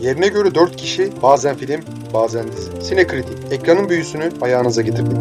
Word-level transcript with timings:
Yerine 0.00 0.28
göre 0.28 0.54
4 0.54 0.76
kişi, 0.76 1.12
bazen 1.22 1.56
film, 1.56 1.80
bazen 2.14 2.52
dizi. 2.52 2.82
Sinekritik, 2.82 3.52
ekranın 3.52 3.88
büyüsünü 3.88 4.30
ayağınıza 4.40 4.82
getirdik. 4.82 5.16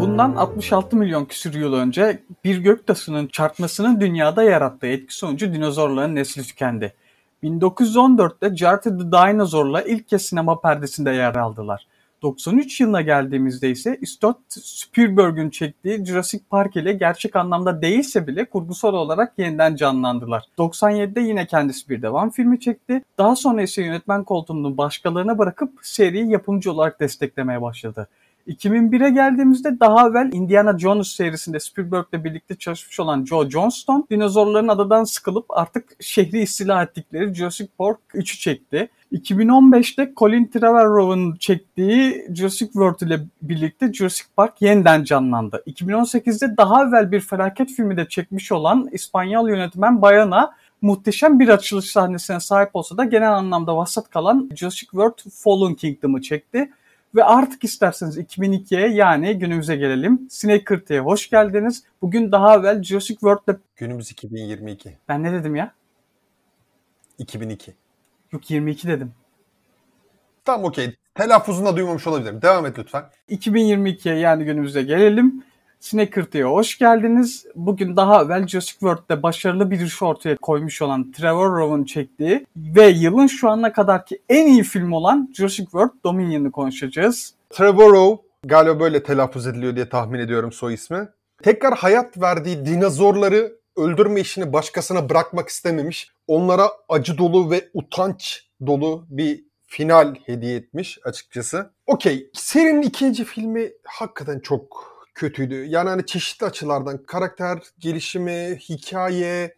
Bundan 0.00 0.36
66 0.36 0.96
milyon 0.96 1.24
küsur 1.24 1.54
yıl 1.54 1.72
önce 1.72 2.22
bir 2.44 2.58
göktaşının 2.58 3.26
çarpmasının 3.26 4.00
dünyada 4.00 4.42
yarattığı 4.42 4.86
etki 4.86 5.16
sonucu 5.16 5.52
dinozorların 5.52 6.14
nesli 6.14 6.42
tükendi. 6.42 6.94
1914'te 7.42 8.56
Jarty 8.56 8.88
the 8.88 9.12
Dinosaur'la 9.12 9.82
ilk 9.82 10.08
kez 10.08 10.22
sinema 10.22 10.60
perdesinde 10.60 11.10
yer 11.10 11.34
aldılar. 11.34 11.86
93 12.24 12.80
yılına 12.80 13.02
geldiğimizde 13.02 13.70
ise 13.70 14.00
Scott 14.04 14.36
Spielberg'ün 14.48 15.50
çektiği 15.50 16.04
Jurassic 16.06 16.44
Park 16.50 16.76
ile 16.76 16.92
gerçek 16.92 17.36
anlamda 17.36 17.82
değilse 17.82 18.26
bile 18.26 18.44
kurgusal 18.44 18.94
olarak 18.94 19.32
yeniden 19.38 19.76
canlandılar. 19.76 20.44
97'de 20.58 21.20
yine 21.20 21.46
kendisi 21.46 21.88
bir 21.88 22.02
devam 22.02 22.30
filmi 22.30 22.60
çekti. 22.60 23.02
Daha 23.18 23.36
sonra 23.36 23.62
ise 23.62 23.82
yönetmen 23.82 24.24
koltuğunu 24.24 24.76
başkalarına 24.76 25.38
bırakıp 25.38 25.70
seriyi 25.82 26.30
yapımcı 26.30 26.72
olarak 26.72 27.00
desteklemeye 27.00 27.62
başladı. 27.62 28.08
2001'e 28.48 29.10
geldiğimizde 29.10 29.80
daha 29.80 30.08
evvel 30.08 30.30
Indiana 30.32 30.78
Jones 30.78 31.08
serisinde 31.08 31.60
Spielberg'le 31.60 32.24
birlikte 32.24 32.54
çalışmış 32.54 33.00
olan 33.00 33.24
Joe 33.24 33.50
Johnston, 33.50 34.06
dinozorların 34.10 34.68
adadan 34.68 35.04
sıkılıp 35.04 35.46
artık 35.48 35.96
şehri 36.00 36.40
istila 36.40 36.82
ettikleri 36.82 37.34
Jurassic 37.34 37.70
Park 37.78 37.98
3'ü 38.14 38.38
çekti. 38.38 38.88
2015'te 39.12 40.12
Colin 40.16 40.46
Trevorrow'un 40.46 41.36
çektiği 41.36 42.26
Jurassic 42.34 42.72
World 42.72 43.00
ile 43.00 43.20
birlikte 43.42 43.92
Jurassic 43.92 44.28
Park 44.36 44.62
yeniden 44.62 45.04
canlandı. 45.04 45.62
2018'de 45.66 46.56
daha 46.56 46.84
evvel 46.84 47.12
bir 47.12 47.20
felaket 47.20 47.70
filmi 47.70 47.96
de 47.96 48.08
çekmiş 48.08 48.52
olan 48.52 48.88
İspanyol 48.92 49.48
yönetmen 49.48 50.02
Bayana 50.02 50.54
muhteşem 50.82 51.40
bir 51.40 51.48
açılış 51.48 51.90
sahnesine 51.90 52.40
sahip 52.40 52.70
olsa 52.74 52.96
da 52.96 53.04
genel 53.04 53.32
anlamda 53.32 53.76
vasat 53.76 54.10
kalan 54.10 54.50
Jurassic 54.56 54.90
World 54.90 55.18
Fallen 55.30 55.74
Kingdom'ı 55.74 56.22
çekti. 56.22 56.70
Ve 57.14 57.24
artık 57.24 57.64
isterseniz 57.64 58.18
2002'ye 58.18 58.88
yani 58.88 59.38
günümüze 59.38 59.76
gelelim. 59.76 60.26
Snake 60.30 60.98
hoş 60.98 61.30
geldiniz. 61.30 61.84
Bugün 62.02 62.32
daha 62.32 62.56
evvel 62.56 62.82
Jurassic 62.82 63.14
World'da... 63.14 63.58
Günümüz 63.76 64.10
2022. 64.10 64.98
Ben 65.08 65.22
ne 65.22 65.32
dedim 65.32 65.56
ya? 65.56 65.72
2002. 67.18 67.74
Yok 68.32 68.50
22 68.50 68.88
dedim. 68.88 69.12
Tamam 70.44 70.64
okey. 70.64 70.96
Telaffuzunda 71.14 71.76
duymamış 71.76 72.06
olabilirim. 72.06 72.42
Devam 72.42 72.66
et 72.66 72.78
lütfen. 72.78 73.04
2022'ye 73.30 74.14
yani 74.14 74.44
günümüze 74.44 74.82
gelelim. 74.82 75.44
Snacker'tıya 75.84 76.46
hoş 76.46 76.78
geldiniz. 76.78 77.46
Bugün 77.54 77.96
daha 77.96 78.22
evvel 78.22 78.46
Jurassic 78.46 78.72
World'de 78.72 79.22
başarılı 79.22 79.70
bir 79.70 79.80
iş 79.80 80.02
ortaya 80.02 80.36
koymuş 80.36 80.82
olan 80.82 81.12
Trevor 81.12 81.56
Rowan 81.56 81.84
çektiği 81.84 82.46
ve 82.56 82.86
yılın 82.86 83.26
şu 83.26 83.50
ana 83.50 83.72
kadarki 83.72 84.18
en 84.28 84.46
iyi 84.46 84.62
film 84.62 84.92
olan 84.92 85.32
Jurassic 85.34 85.64
World 85.64 86.04
Dominion'ı 86.04 86.52
konuşacağız. 86.52 87.34
Trevor 87.50 87.92
Rowe 87.92 88.22
galiba 88.44 88.80
böyle 88.80 89.02
telaffuz 89.02 89.46
ediliyor 89.46 89.76
diye 89.76 89.88
tahmin 89.88 90.18
ediyorum 90.18 90.52
soy 90.52 90.74
ismi. 90.74 91.08
Tekrar 91.42 91.74
hayat 91.74 92.20
verdiği 92.20 92.66
dinozorları 92.66 93.52
öldürme 93.76 94.20
işini 94.20 94.52
başkasına 94.52 95.08
bırakmak 95.08 95.48
istememiş. 95.48 96.10
Onlara 96.26 96.68
acı 96.88 97.18
dolu 97.18 97.50
ve 97.50 97.68
utanç 97.74 98.46
dolu 98.66 99.06
bir 99.08 99.44
final 99.66 100.14
hediye 100.26 100.56
etmiş 100.56 100.98
açıkçası. 101.04 101.70
Okey, 101.86 102.30
serinin 102.32 102.82
ikinci 102.82 103.24
filmi 103.24 103.72
hakikaten 103.84 104.40
çok 104.40 104.93
kötüydü. 105.14 105.64
Yani 105.64 105.88
hani 105.88 106.06
çeşitli 106.06 106.46
açılardan 106.46 107.02
karakter 107.02 107.58
gelişimi, 107.78 108.58
hikaye 108.68 109.54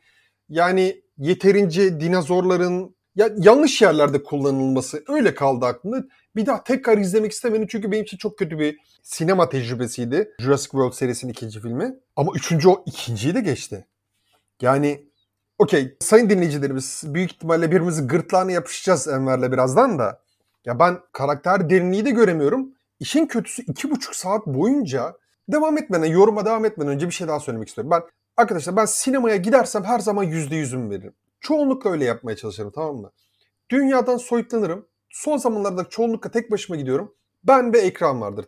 yani 0.49 1.03
yeterince 1.19 2.01
dinozorların 2.01 2.97
ya 3.17 3.31
yanlış 3.37 3.83
yerlerde 3.83 4.23
kullanılması 4.23 5.05
öyle 5.09 5.35
kaldı 5.35 5.67
aklımda. 5.67 6.05
Bir 6.37 6.47
daha 6.47 6.65
tekrar 6.65 6.99
izlemek 6.99 7.33
istemedim 7.33 7.67
çünkü 7.71 7.93
benim 7.93 8.05
için 8.05 8.17
çok 8.17 8.39
kötü 8.39 8.59
bir 8.59 8.79
sinema 9.03 9.49
tecrübesiydi. 9.49 10.35
Jurassic 10.41 10.71
World 10.71 10.93
serisinin 10.93 11.33
ikinci 11.33 11.61
filmi. 11.61 11.95
Ama 12.17 12.33
üçüncü 12.35 12.69
o 12.69 12.85
ikinciyi 12.87 13.35
de 13.35 13.41
geçti. 13.41 13.87
Yani 14.63 15.07
okey 15.59 15.97
sayın 16.01 16.31
dinleyicilerimiz 16.31 17.03
büyük 17.07 17.33
ihtimalle 17.33 17.67
birbirimizi 17.67 18.07
gırtlağına 18.07 18.53
yapışacağız 18.53 19.09
Enver'le 19.09 19.53
birazdan 19.53 19.99
da. 19.99 20.23
Ya 20.65 20.79
ben 20.79 20.99
karakter 21.13 21.71
derinliği 21.71 22.05
de 22.05 22.11
göremiyorum. 22.11 22.73
İşin 23.01 23.27
kötüsü 23.27 23.63
iki 23.63 23.91
buçuk 23.91 24.17
saat 24.17 24.47
boyunca 24.47 25.15
Devam 25.49 25.79
etmeden, 25.79 26.07
yoruma 26.07 26.45
devam 26.45 26.65
etmeden 26.65 26.93
önce 26.93 27.07
bir 27.07 27.13
şey 27.13 27.29
daha 27.29 27.41
söylemek 27.41 27.69
istiyorum. 27.69 27.91
Ben 27.91 28.03
arkadaşlar 28.37 28.77
ben 28.77 28.85
sinemaya 28.85 29.37
gidersem 29.37 29.85
her 29.85 29.99
zaman 29.99 30.23
yüzde 30.23 30.57
yüzümü 30.57 30.91
veririm. 30.91 31.15
Çoğunlukla 31.41 31.91
öyle 31.91 32.05
yapmaya 32.05 32.37
çalışırım 32.37 32.73
tamam 32.75 32.97
mı? 32.97 33.13
Dünyadan 33.71 34.17
soyutlanırım. 34.17 34.87
Son 35.11 35.37
zamanlarda 35.37 35.85
çoğunlukla 35.85 36.31
tek 36.31 36.51
başıma 36.51 36.77
gidiyorum. 36.77 37.15
Ben 37.45 37.73
ve 37.73 37.79
ekran 37.79 38.21
vardır. 38.21 38.47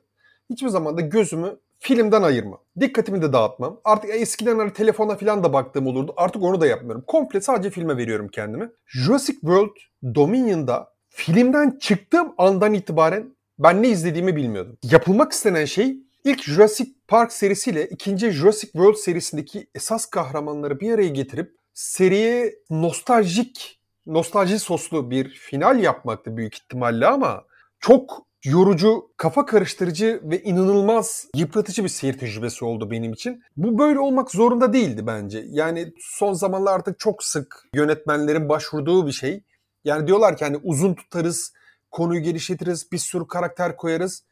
Hiçbir 0.50 0.69
zaman 0.69 0.97
da 0.97 1.00
gözümü 1.00 1.58
filmden 1.78 2.22
ayırmam. 2.22 2.60
Dikkatimi 2.81 3.22
de 3.22 3.32
dağıtmam. 3.32 3.81
Artık 3.84 4.10
eskiden 4.10 4.58
hani 4.58 4.72
telefona 4.72 5.16
falan 5.16 5.44
da 5.44 5.53
baktığım 5.53 5.87
olurdu. 5.87 6.14
Artık 6.16 6.42
onu 6.42 6.60
da 6.60 6.66
yapmıyorum. 6.66 7.04
Komple 7.06 7.41
sadece 7.41 7.70
filme 7.70 7.97
veriyorum 7.97 8.28
kendimi. 8.28 8.70
Jurassic 8.87 9.41
World 9.41 9.76
Dominion'da 10.14 10.94
filmden 11.08 11.78
çıktığım 11.81 12.34
andan 12.38 12.75
itibaren 12.75 13.37
ben 13.58 13.82
ne 13.82 13.88
izlediğimi 13.88 14.37
bilmiyordum. 14.37 14.78
Yapılmak 14.82 15.32
istenen 15.32 15.64
şey 15.64 15.98
İlk 16.25 16.43
Jurassic 16.43 16.91
Park 17.09 17.33
serisiyle 17.33 17.87
ikinci 17.87 18.31
Jurassic 18.31 18.73
World 18.73 18.97
serisindeki 18.97 19.67
esas 19.75 20.06
kahramanları 20.06 20.81
bir 20.81 20.93
araya 20.93 21.09
getirip 21.09 21.56
seriye 21.75 22.55
nostaljik, 22.71 23.81
nostalji 24.06 24.59
soslu 24.59 25.11
bir 25.11 25.29
final 25.29 25.83
yapmaktı 25.83 26.37
büyük 26.37 26.55
ihtimalle 26.55 27.06
ama 27.06 27.45
çok 27.81 28.27
yorucu, 28.45 29.11
kafa 29.17 29.47
karıştırıcı 29.47 30.21
ve 30.25 30.43
inanılmaz 30.43 31.29
yıpratıcı 31.37 31.84
bir 31.84 31.89
seyir 31.89 32.19
tecrübesi 32.19 32.65
oldu 32.65 32.91
benim 32.91 33.12
için. 33.12 33.43
Bu 33.56 33.79
böyle 33.79 33.99
olmak 33.99 34.31
zorunda 34.31 34.73
değildi 34.73 35.06
bence. 35.06 35.45
Yani 35.49 35.93
son 36.00 36.33
zamanlarda 36.33 36.95
çok 36.99 37.25
sık 37.25 37.69
yönetmenlerin 37.75 38.49
başvurduğu 38.49 39.06
bir 39.06 39.12
şey. 39.12 39.43
Yani 39.85 40.06
diyorlar 40.06 40.37
ki 40.37 40.45
hani 40.45 40.56
uzun 40.62 40.95
tutarız, 40.95 41.53
konuyu 41.91 42.21
geliştiririz, 42.21 42.93
bir 42.93 42.99
sürü 42.99 43.27
karakter 43.27 43.77
koyarız. 43.77 44.25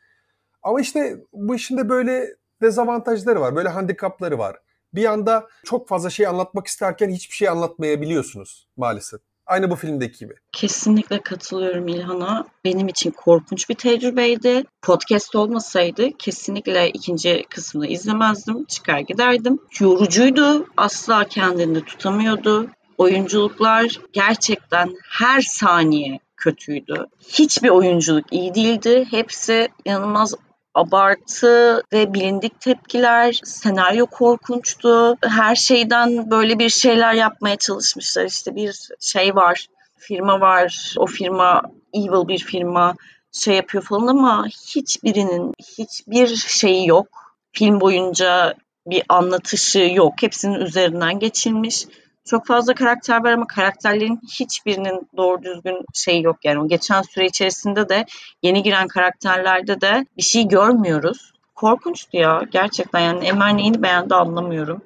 Ama 0.66 0.81
işte 0.81 1.16
bu 1.32 1.54
işin 1.54 1.78
de 1.78 1.88
böyle 1.88 2.34
dezavantajları 2.62 3.41
var, 3.41 3.56
böyle 3.56 3.69
handikapları 3.69 4.38
var. 4.38 4.56
Bir 4.94 5.04
anda 5.04 5.47
çok 5.65 5.88
fazla 5.88 6.10
şey 6.10 6.27
anlatmak 6.27 6.66
isterken 6.66 7.10
hiçbir 7.10 7.34
şey 7.34 7.49
anlatmayabiliyorsunuz 7.49 8.69
maalesef. 8.76 9.21
Aynı 9.47 9.71
bu 9.71 9.76
filmdeki 9.76 10.19
gibi. 10.19 10.34
Kesinlikle 10.53 11.21
katılıyorum 11.22 11.88
İlhan'a. 11.88 12.47
Benim 12.65 12.88
için 12.88 13.10
korkunç 13.10 13.69
bir 13.69 13.75
tecrübeydi. 13.75 14.65
Podcast 14.82 15.34
olmasaydı 15.34 16.10
kesinlikle 16.19 16.91
ikinci 16.91 17.44
kısmını 17.49 17.87
izlemezdim. 17.87 18.65
Çıkar 18.65 18.99
giderdim. 18.99 19.59
Yorucuydu. 19.81 20.66
Asla 20.76 21.25
kendini 21.25 21.84
tutamıyordu. 21.84 22.71
Oyunculuklar 22.99 24.00
gerçekten 24.12 24.94
her 25.10 25.41
saniye 25.41 26.19
kötüydü. 26.37 27.06
Hiçbir 27.28 27.69
oyunculuk 27.69 28.32
iyi 28.32 28.55
değildi. 28.55 29.06
Hepsi 29.10 29.69
inanılmaz 29.84 30.34
abartı 30.76 31.82
ve 31.92 32.14
bilindik 32.14 32.60
tepkiler, 32.60 33.41
senaryo 33.44 34.06
korkunçtu. 34.06 35.16
Her 35.22 35.54
şeyden 35.54 36.31
böyle 36.31 36.59
bir 36.59 36.69
şeyler 36.69 37.12
yapmaya 37.12 37.56
çalışmışlar. 37.56 38.25
İşte 38.25 38.54
bir 38.54 38.88
şey 39.00 39.34
var, 39.34 39.66
firma 39.98 40.41
var. 40.41 40.94
O 40.98 41.06
firma 41.06 41.62
evil 41.92 42.28
bir 42.28 42.38
firma 42.38 42.94
şey 43.32 43.56
yapıyor 43.56 43.84
falan 43.84 44.06
ama 44.06 44.47
hiçbirinin 44.47 45.54
hiçbir 45.78 46.37
şeyi 46.37 46.88
yok. 46.88 47.08
Film 47.53 47.81
boyunca 47.81 48.54
bir 48.87 49.03
anlatışı 49.08 49.78
yok. 49.78 50.14
Hepsinin 50.22 50.60
üzerinden 50.60 51.19
geçilmiş 51.19 51.87
çok 52.26 52.47
fazla 52.47 52.75
karakter 52.75 53.25
var 53.25 53.32
ama 53.32 53.47
karakterlerin 53.47 54.20
hiçbirinin 54.40 55.08
doğru 55.17 55.43
düzgün 55.43 55.78
şey 55.94 56.20
yok 56.20 56.37
yani. 56.44 56.61
O 56.61 56.69
geçen 56.69 57.02
süre 57.02 57.26
içerisinde 57.26 57.88
de 57.88 58.06
yeni 58.43 58.62
giren 58.62 58.88
karakterlerde 58.88 59.81
de 59.81 60.06
bir 60.17 60.23
şey 60.23 60.49
görmüyoruz. 60.49 61.32
Korkunçtu 61.55 62.17
ya 62.17 62.43
gerçekten 62.50 63.00
yani 63.00 63.25
Enver 63.26 63.56
neyini 63.56 63.82
beğendi 63.82 64.14
anlamıyorum. 64.14 64.82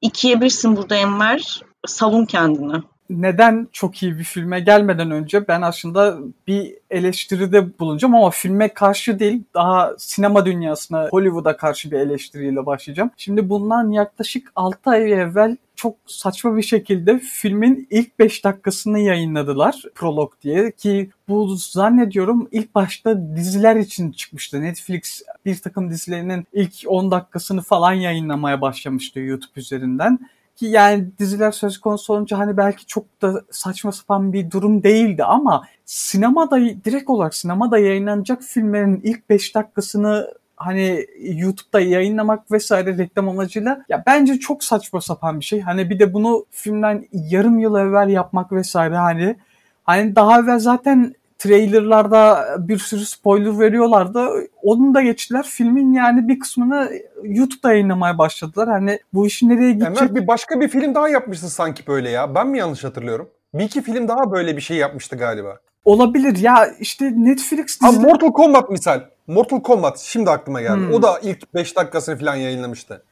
İkiye 0.00 0.40
birsin 0.40 0.76
burada 0.76 0.96
Enver 0.96 1.62
savun 1.86 2.24
kendini 2.24 2.82
neden 3.10 3.68
çok 3.72 4.02
iyi 4.02 4.18
bir 4.18 4.24
filme 4.24 4.60
gelmeden 4.60 5.10
önce 5.10 5.48
ben 5.48 5.62
aslında 5.62 6.18
bir 6.46 6.74
eleştiride 6.90 7.78
bulunacağım 7.78 8.14
ama 8.14 8.30
filme 8.30 8.68
karşı 8.68 9.18
değil 9.18 9.42
daha 9.54 9.94
sinema 9.98 10.46
dünyasına 10.46 11.08
Hollywood'a 11.10 11.56
karşı 11.56 11.90
bir 11.90 11.98
eleştiriyle 11.98 12.66
başlayacağım. 12.66 13.10
Şimdi 13.16 13.48
bundan 13.48 13.90
yaklaşık 13.90 14.52
6 14.56 14.90
ay 14.90 15.12
evvel 15.12 15.56
çok 15.76 15.96
saçma 16.06 16.56
bir 16.56 16.62
şekilde 16.62 17.18
filmin 17.18 17.86
ilk 17.90 18.18
5 18.18 18.44
dakikasını 18.44 18.98
yayınladılar 18.98 19.82
prolog 19.94 20.32
diye 20.42 20.72
ki 20.72 21.10
bu 21.28 21.56
zannediyorum 21.56 22.48
ilk 22.52 22.74
başta 22.74 23.36
diziler 23.36 23.76
için 23.76 24.12
çıkmıştı. 24.12 24.62
Netflix 24.62 25.22
bir 25.44 25.56
takım 25.56 25.90
dizilerinin 25.90 26.46
ilk 26.52 26.74
10 26.86 27.10
dakikasını 27.10 27.62
falan 27.62 27.92
yayınlamaya 27.92 28.60
başlamıştı 28.60 29.20
YouTube 29.20 29.60
üzerinden 29.60 30.18
Ki 30.56 30.66
yani 30.66 31.18
diziler 31.18 31.52
söz 31.52 31.78
konusu 31.78 32.12
olunca 32.12 32.38
hani 32.38 32.56
belki 32.56 32.86
çok 32.86 33.22
da 33.22 33.42
saçma 33.50 33.92
sapan 33.92 34.32
bir 34.32 34.50
durum 34.50 34.82
değildi 34.82 35.24
ama 35.24 35.62
sinemada 35.84 36.60
direkt 36.60 37.10
olarak 37.10 37.34
sinemada 37.34 37.78
yayınlanacak 37.78 38.42
filmlerin 38.42 39.00
ilk 39.04 39.30
5 39.30 39.54
dakikasını 39.54 40.34
hani 40.56 41.06
YouTube'da 41.20 41.80
yayınlamak 41.80 42.52
vesaire 42.52 42.98
reklam 42.98 43.28
amacıyla 43.28 43.84
ya 43.88 44.02
bence 44.06 44.38
çok 44.38 44.64
saçma 44.64 45.00
sapan 45.00 45.40
bir 45.40 45.44
şey. 45.44 45.60
Hani 45.60 45.90
bir 45.90 45.98
de 45.98 46.14
bunu 46.14 46.46
filmden 46.50 47.06
yarım 47.12 47.58
yıl 47.58 47.76
evvel 47.76 48.08
yapmak 48.08 48.52
vesaire 48.52 48.96
hani 48.96 49.36
hani 49.84 50.16
daha 50.16 50.40
evvel 50.40 50.58
zaten 50.58 51.14
trailerlarda 51.42 52.56
bir 52.58 52.78
sürü 52.78 53.04
spoiler 53.04 53.60
veriyorlardı. 53.60 54.28
Onun 54.62 54.94
da 54.94 55.02
geçtiler. 55.02 55.46
Filmin 55.48 55.92
yani 55.92 56.28
bir 56.28 56.40
kısmını 56.40 56.90
YouTube'da 57.22 57.72
yayınlamaya 57.72 58.18
başladılar. 58.18 58.68
Hani 58.68 58.98
bu 59.12 59.26
işin 59.26 59.48
nereye 59.48 59.72
gidecek? 59.72 60.02
Enver 60.02 60.14
bir 60.14 60.26
başka 60.26 60.60
bir 60.60 60.68
film 60.68 60.94
daha 60.94 61.08
yapmıştı 61.08 61.50
sanki 61.50 61.86
böyle 61.86 62.10
ya. 62.10 62.34
Ben 62.34 62.46
mi 62.46 62.58
yanlış 62.58 62.84
hatırlıyorum? 62.84 63.28
Bir 63.54 63.64
iki 63.64 63.82
film 63.82 64.08
daha 64.08 64.32
böyle 64.32 64.56
bir 64.56 64.60
şey 64.60 64.76
yapmıştı 64.76 65.16
galiba. 65.16 65.58
Olabilir 65.84 66.36
ya 66.36 66.66
işte 66.80 67.12
Netflix 67.16 67.80
dizileri... 67.80 68.06
Mortal 68.06 68.32
Kombat 68.32 68.70
misal. 68.70 69.00
Mortal 69.26 69.60
Kombat 69.60 69.98
şimdi 69.98 70.30
aklıma 70.30 70.60
geldi. 70.60 70.76
Hmm. 70.76 70.92
O 70.92 71.02
da 71.02 71.18
ilk 71.22 71.54
5 71.54 71.76
dakikasını 71.76 72.18
falan 72.18 72.34
yayınlamıştı. 72.34 73.02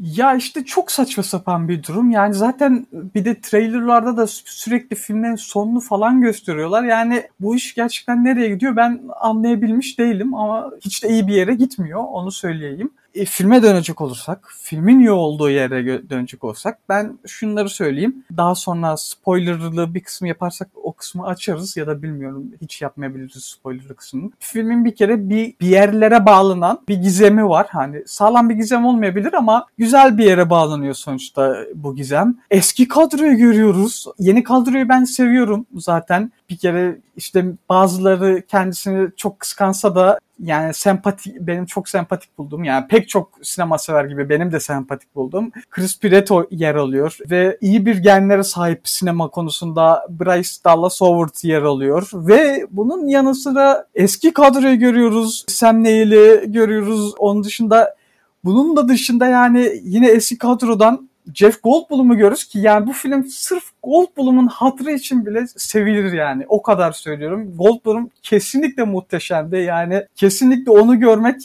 Ya 0.00 0.34
işte 0.34 0.64
çok 0.64 0.92
saçma 0.92 1.22
sapan 1.22 1.68
bir 1.68 1.82
durum. 1.82 2.10
Yani 2.10 2.34
zaten 2.34 2.86
bir 2.92 3.24
de 3.24 3.40
trailerlarda 3.40 4.16
da 4.16 4.26
sürekli 4.26 4.96
filmlerin 4.96 5.36
sonunu 5.36 5.80
falan 5.80 6.20
gösteriyorlar. 6.20 6.84
Yani 6.84 7.22
bu 7.40 7.56
iş 7.56 7.74
gerçekten 7.74 8.24
nereye 8.24 8.48
gidiyor 8.48 8.76
ben 8.76 9.00
anlayabilmiş 9.20 9.98
değilim 9.98 10.34
ama 10.34 10.70
hiç 10.80 11.04
de 11.04 11.08
iyi 11.08 11.26
bir 11.28 11.34
yere 11.34 11.54
gitmiyor 11.54 12.04
onu 12.12 12.32
söyleyeyim. 12.32 12.90
E, 13.16 13.24
filme 13.24 13.62
dönecek 13.62 14.00
olursak, 14.00 14.48
filmin 14.60 15.00
iyi 15.00 15.10
olduğu 15.10 15.50
yere 15.50 16.10
dönecek 16.10 16.44
olursak 16.44 16.78
ben 16.88 17.18
şunları 17.26 17.68
söyleyeyim. 17.68 18.24
Daha 18.36 18.54
sonra 18.54 18.96
spoilerlı 18.96 19.94
bir 19.94 20.00
kısmı 20.00 20.28
yaparsak 20.28 20.68
o 20.74 20.92
kısmı 20.92 21.26
açarız 21.26 21.76
ya 21.76 21.86
da 21.86 22.02
bilmiyorum 22.02 22.44
hiç 22.60 22.82
yapmayabiliriz 22.82 23.44
spoilerlı 23.44 23.96
kısmını. 23.96 24.30
Filmin 24.38 24.84
bir 24.84 24.94
kere 24.94 25.28
bir, 25.28 25.54
bir 25.60 25.66
yerlere 25.66 26.26
bağlanan 26.26 26.80
bir 26.88 26.96
gizemi 26.96 27.48
var. 27.48 27.66
Hani 27.70 28.02
sağlam 28.06 28.50
bir 28.50 28.54
gizem 28.54 28.86
olmayabilir 28.86 29.32
ama 29.32 29.66
güzel 29.78 30.18
bir 30.18 30.24
yere 30.24 30.50
bağlanıyor 30.50 30.94
sonuçta 30.94 31.56
bu 31.74 31.96
gizem. 31.96 32.36
Eski 32.50 32.88
kadroyu 32.88 33.36
görüyoruz. 33.36 34.06
Yeni 34.18 34.42
kadroyu 34.42 34.88
ben 34.88 35.04
seviyorum 35.04 35.66
zaten. 35.74 36.32
Bir 36.50 36.56
kere 36.56 36.98
işte 37.16 37.44
bazıları 37.68 38.42
kendisini 38.48 39.08
çok 39.16 39.40
kıskansa 39.40 39.94
da 39.94 40.18
yani 40.40 40.74
sempatik 40.74 41.40
benim 41.40 41.66
çok 41.66 41.88
sempatik 41.88 42.38
buldum. 42.38 42.64
Yani 42.64 42.88
pek 42.88 43.08
çok 43.08 43.30
sinema 43.42 43.78
sever 43.78 44.04
gibi 44.04 44.28
benim 44.28 44.52
de 44.52 44.60
sempatik 44.60 45.14
buldum. 45.14 45.52
Chris 45.70 46.00
Pratt 46.00 46.30
o 46.30 46.46
yer 46.50 46.74
alıyor 46.74 47.18
ve 47.30 47.58
iyi 47.60 47.86
bir 47.86 47.96
genlere 47.96 48.42
sahip 48.42 48.80
sinema 48.88 49.28
konusunda 49.28 50.06
Bryce 50.10 50.50
Dallas 50.64 51.00
Howard 51.00 51.34
yer 51.42 51.62
alıyor 51.62 52.10
ve 52.14 52.66
bunun 52.70 53.06
yanı 53.06 53.34
sıra 53.34 53.86
eski 53.94 54.32
kadroyu 54.32 54.78
görüyoruz. 54.78 55.44
Sam 55.48 55.84
Neill'i 55.84 56.52
görüyoruz. 56.52 57.14
Onun 57.18 57.44
dışında 57.44 57.96
bunun 58.44 58.76
da 58.76 58.88
dışında 58.88 59.26
yani 59.26 59.72
yine 59.82 60.08
eski 60.08 60.38
kadrodan 60.38 61.08
Jeff 61.34 61.62
Goldblum'u 61.62 62.16
görürüz 62.16 62.44
ki 62.44 62.58
yani 62.58 62.86
bu 62.86 62.92
film 62.92 63.24
sırf 63.24 63.64
Goldblum'un 63.82 64.46
hatırı 64.46 64.92
için 64.92 65.26
bile 65.26 65.46
sevilir 65.56 66.12
yani. 66.12 66.44
O 66.48 66.62
kadar 66.62 66.92
söylüyorum. 66.92 67.56
Goldblum 67.56 68.10
kesinlikle 68.22 68.84
muhteşemdi. 68.84 69.56
Yani 69.56 70.06
kesinlikle 70.14 70.70
onu 70.70 71.00
görmek 71.00 71.36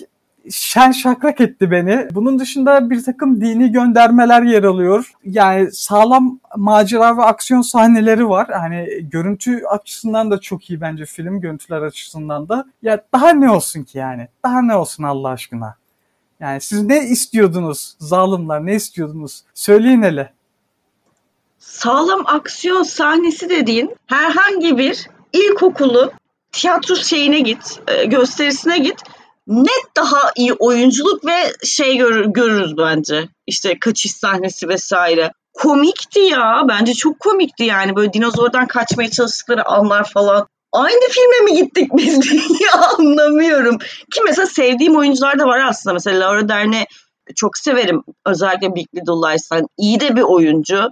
şen 0.49 0.91
şakrak 0.91 1.41
etti 1.41 1.71
beni. 1.71 2.07
Bunun 2.11 2.39
dışında 2.39 2.89
bir 2.89 3.03
takım 3.03 3.41
dini 3.41 3.71
göndermeler 3.71 4.41
yer 4.41 4.63
alıyor. 4.63 5.11
Yani 5.23 5.71
sağlam 5.71 6.39
macera 6.57 7.17
ve 7.17 7.21
aksiyon 7.21 7.61
sahneleri 7.61 8.29
var. 8.29 8.47
Hani 8.51 8.87
görüntü 9.11 9.61
açısından 9.65 10.31
da 10.31 10.41
çok 10.41 10.69
iyi 10.69 10.81
bence 10.81 11.05
film. 11.05 11.41
Görüntüler 11.41 11.81
açısından 11.81 12.49
da. 12.49 12.65
Ya 12.81 13.03
daha 13.13 13.29
ne 13.29 13.51
olsun 13.51 13.83
ki 13.83 13.97
yani? 13.97 14.27
Daha 14.43 14.61
ne 14.61 14.75
olsun 14.75 15.03
Allah 15.03 15.29
aşkına? 15.29 15.80
Yani 16.41 16.61
siz 16.61 16.83
ne 16.83 17.03
istiyordunuz 17.07 17.95
zalimler 17.99 18.65
ne 18.65 18.75
istiyordunuz? 18.75 19.43
Söyleyin 19.53 20.01
hele. 20.01 20.33
Sağlam 21.59 22.23
aksiyon 22.25 22.83
sahnesi 22.83 23.49
dediğin 23.49 23.95
herhangi 24.07 24.77
bir 24.77 25.07
ilkokulu 25.33 26.11
tiyatro 26.51 26.95
şeyine 26.95 27.39
git, 27.39 27.81
e, 27.87 28.05
gösterisine 28.05 28.77
git. 28.77 28.99
Net 29.47 29.95
daha 29.97 30.31
iyi 30.35 30.53
oyunculuk 30.53 31.25
ve 31.25 31.53
şey 31.63 31.97
görür, 31.97 32.25
görürüz 32.25 32.77
bence. 32.77 33.29
İşte 33.47 33.79
kaçış 33.79 34.11
sahnesi 34.11 34.67
vesaire. 34.69 35.31
Komikti 35.53 36.19
ya. 36.19 36.65
Bence 36.67 36.93
çok 36.93 37.19
komikti 37.19 37.63
yani. 37.63 37.95
Böyle 37.95 38.13
dinozordan 38.13 38.67
kaçmaya 38.67 39.09
çalıştıkları 39.09 39.65
anlar 39.65 40.09
falan. 40.09 40.47
Aynı 40.71 41.09
filme 41.09 41.51
mi 41.51 41.63
gittik 41.63 41.89
biz 41.93 42.31
ya 42.61 42.81
anlamıyorum. 42.97 43.77
Ki 44.13 44.21
mesela 44.25 44.45
sevdiğim 44.45 44.95
oyuncular 44.95 45.39
da 45.39 45.45
var 45.47 45.59
aslında. 45.59 45.93
Mesela 45.93 46.25
Laura 46.25 46.49
Dern'i 46.49 46.85
çok 47.35 47.57
severim. 47.57 48.03
Özellikle 48.25 48.75
Big 48.75 48.87
Little 48.95 49.29
Lies'tan. 49.29 49.67
İyi 49.77 49.99
de 49.99 50.15
bir 50.15 50.21
oyuncu. 50.21 50.89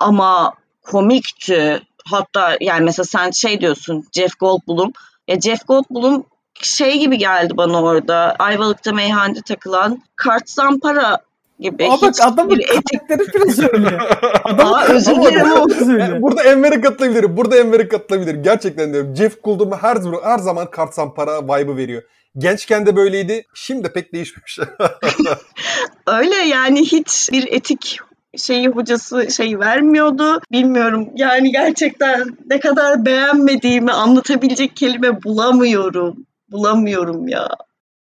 Ama 0.00 0.54
komikti. 0.82 1.82
Hatta 2.10 2.56
yani 2.60 2.84
mesela 2.84 3.04
sen 3.04 3.30
şey 3.30 3.60
diyorsun 3.60 4.04
Jeff 4.12 4.38
Goldblum. 4.38 4.92
Ya 5.28 5.40
Jeff 5.40 5.66
Goldblum 5.66 6.24
şey 6.62 6.98
gibi 6.98 7.18
geldi 7.18 7.56
bana 7.56 7.82
orada. 7.82 8.36
Ayvalık'ta 8.38 8.92
meyhanede 8.92 9.40
takılan 9.42 10.02
kart 10.16 10.50
zampara 10.50 11.18
gibi. 11.60 11.88
Aa 11.90 12.02
bak 12.02 12.14
adamın 12.22 12.50
bir 12.58 12.64
etik 12.64 13.08
karakteri 13.08 13.44
biraz 13.44 13.58
öyle. 13.72 13.98
Aa, 14.44 14.84
özür 14.88 15.12
Ama 15.12 15.30
dilerim. 15.30 16.22
burada- 16.22 16.42
Enver'e 16.42 16.80
katılabilirim. 16.80 17.36
Burada 17.36 17.56
Enver'e 17.56 17.88
katılabilirim. 17.88 18.42
Gerçekten 18.42 18.92
diyorum. 18.92 19.16
Jeff 19.16 19.42
Goldblum 19.42 19.72
her, 19.72 19.96
zaman- 19.96 20.20
her 20.24 20.38
zaman 20.38 20.70
kart 20.70 20.94
sampara 20.94 21.42
vibe'ı 21.42 21.76
veriyor. 21.76 22.02
Gençken 22.38 22.86
de 22.86 22.96
böyleydi. 22.96 23.44
Şimdi 23.54 23.88
pek 23.92 24.12
değişmemiş. 24.12 24.58
Öyle 26.06 26.34
yani 26.34 26.80
hiç 26.80 27.28
bir 27.32 27.52
etik 27.52 27.98
şeyi 28.36 28.68
hocası 28.68 29.30
şey 29.30 29.58
vermiyordu. 29.58 30.40
Bilmiyorum 30.52 31.08
yani 31.16 31.52
gerçekten 31.52 32.36
ne 32.50 32.60
kadar 32.60 33.06
beğenmediğimi 33.06 33.92
anlatabilecek 33.92 34.76
kelime 34.76 35.22
bulamıyorum. 35.22 36.16
Bulamıyorum 36.50 37.28
ya. 37.28 37.48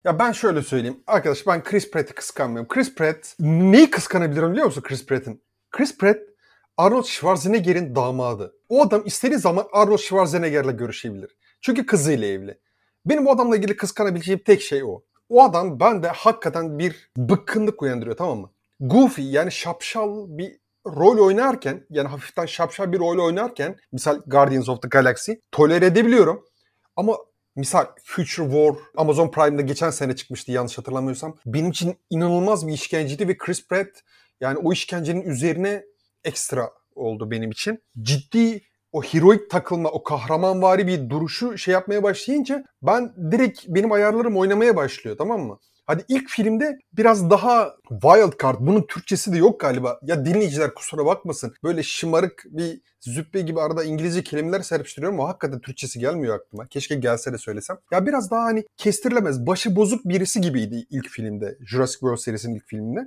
Ya 0.08 0.20
ben 0.20 0.32
şöyle 0.32 0.62
söyleyeyim. 0.62 1.04
Arkadaş 1.08 1.48
ben 1.48 1.64
Chris 1.64 1.92
Pratt'i 1.92 2.14
kıskanmıyorum. 2.14 2.68
Chris 2.68 2.96
Pratt 2.96 3.36
neyi 3.40 3.90
kıskanabilirim 3.90 4.52
biliyor 4.52 4.66
musun 4.66 4.82
Chris 4.82 5.06
Pratt'in? 5.06 5.42
Chris 5.72 5.98
Pratt 5.98 6.18
Arnold 6.78 7.04
Schwarzenegger'in 7.04 7.96
damadı. 7.96 8.56
O 8.70 8.82
adam 8.82 9.02
istediği 9.06 9.40
zaman 9.40 9.68
Arnold 9.74 9.98
Schwarzenegger'le 9.98 10.78
görüşebilir. 10.78 11.38
Çünkü 11.62 11.86
kızıyla 11.86 12.28
evli. 12.28 12.60
Benim 13.06 13.28
o 13.28 13.32
adamla 13.32 13.58
ilgili 13.58 13.76
kıskanabileceğim 13.78 14.42
tek 14.46 14.62
şey 14.62 14.84
o. 14.84 15.02
O 15.30 15.44
adam 15.44 15.80
bende 15.80 16.08
hakikaten 16.08 16.80
bir 16.80 17.12
bıkkınlık 17.18 17.82
uyandırıyor 17.82 18.18
tamam 18.18 18.40
mı? 18.40 18.52
Goofy 18.80 19.22
yani 19.22 19.52
şapşal 19.52 20.26
bir 20.28 20.60
rol 20.86 21.26
oynarken 21.26 21.86
yani 21.90 22.08
hafiften 22.08 22.46
şapşal 22.46 22.92
bir 22.92 23.00
rol 23.00 23.26
oynarken 23.26 23.76
misal 23.92 24.22
Guardians 24.28 24.70
of 24.70 24.82
the 24.82 24.88
Galaxy 24.88 25.32
tolere 25.52 25.86
edebiliyorum. 25.86 26.46
Ama 26.96 27.18
misal 27.58 27.86
Future 28.04 28.48
War 28.48 28.76
Amazon 28.98 29.32
Prime'da 29.32 29.62
geçen 29.62 29.90
sene 29.90 30.16
çıkmıştı 30.16 30.52
yanlış 30.52 30.78
hatırlamıyorsam. 30.78 31.38
Benim 31.46 31.70
için 31.72 31.98
inanılmaz 32.10 32.68
bir 32.68 32.74
işkenceydi 32.74 33.28
ve 33.28 33.38
Chris 33.38 33.68
Pratt 33.68 33.88
yani 34.42 34.58
o 34.58 34.74
işkencenin 34.74 35.22
üzerine 35.22 35.84
ekstra 36.24 36.70
oldu 36.96 37.32
benim 37.32 37.52
için. 37.52 37.84
Ciddi 38.02 38.62
o 38.98 39.02
heroik 39.02 39.50
takılma, 39.50 39.90
o 39.90 40.04
kahramanvari 40.04 40.88
bir 40.88 41.10
duruşu 41.10 41.58
şey 41.58 41.72
yapmaya 41.72 42.04
başlayınca 42.04 42.64
ben 42.82 43.14
direkt 43.32 43.66
benim 43.68 43.92
ayarlarım 43.92 44.38
oynamaya 44.38 44.76
başlıyor 44.76 45.18
tamam 45.18 45.42
mı? 45.42 45.60
Hadi 45.86 46.04
ilk 46.08 46.30
filmde 46.30 46.78
biraz 46.94 47.30
daha 47.30 47.74
wild 47.90 48.42
card. 48.42 48.56
Bunun 48.60 48.82
Türkçesi 48.82 49.34
de 49.34 49.38
yok 49.38 49.60
galiba. 49.60 50.00
Ya 50.04 50.26
dinleyiciler 50.26 50.74
kusura 50.74 51.06
bakmasın. 51.06 51.54
Böyle 51.64 51.84
şımarık 51.84 52.44
bir 52.50 52.82
züppe 53.02 53.42
gibi 53.42 53.62
arada 53.62 53.84
İngilizce 53.84 54.24
kelimeler 54.24 54.62
serpiştiriyorum 54.62 55.20
ama 55.20 55.30
hakikaten 55.30 55.60
Türkçesi 55.60 56.00
gelmiyor 56.00 56.36
aklıma. 56.36 56.68
Keşke 56.68 56.96
gelse 56.96 57.34
de 57.34 57.38
söylesem. 57.38 57.78
Ya 57.92 58.06
biraz 58.06 58.32
daha 58.32 58.44
hani 58.44 58.66
kestirilemez, 58.78 59.48
başı 59.48 59.76
bozuk 59.76 60.06
birisi 60.06 60.42
gibiydi 60.42 60.86
ilk 60.90 61.10
filmde. 61.10 61.58
Jurassic 61.66 62.00
World 62.00 62.18
serisinin 62.18 62.56
ilk 62.56 62.68
filminde. 62.68 63.00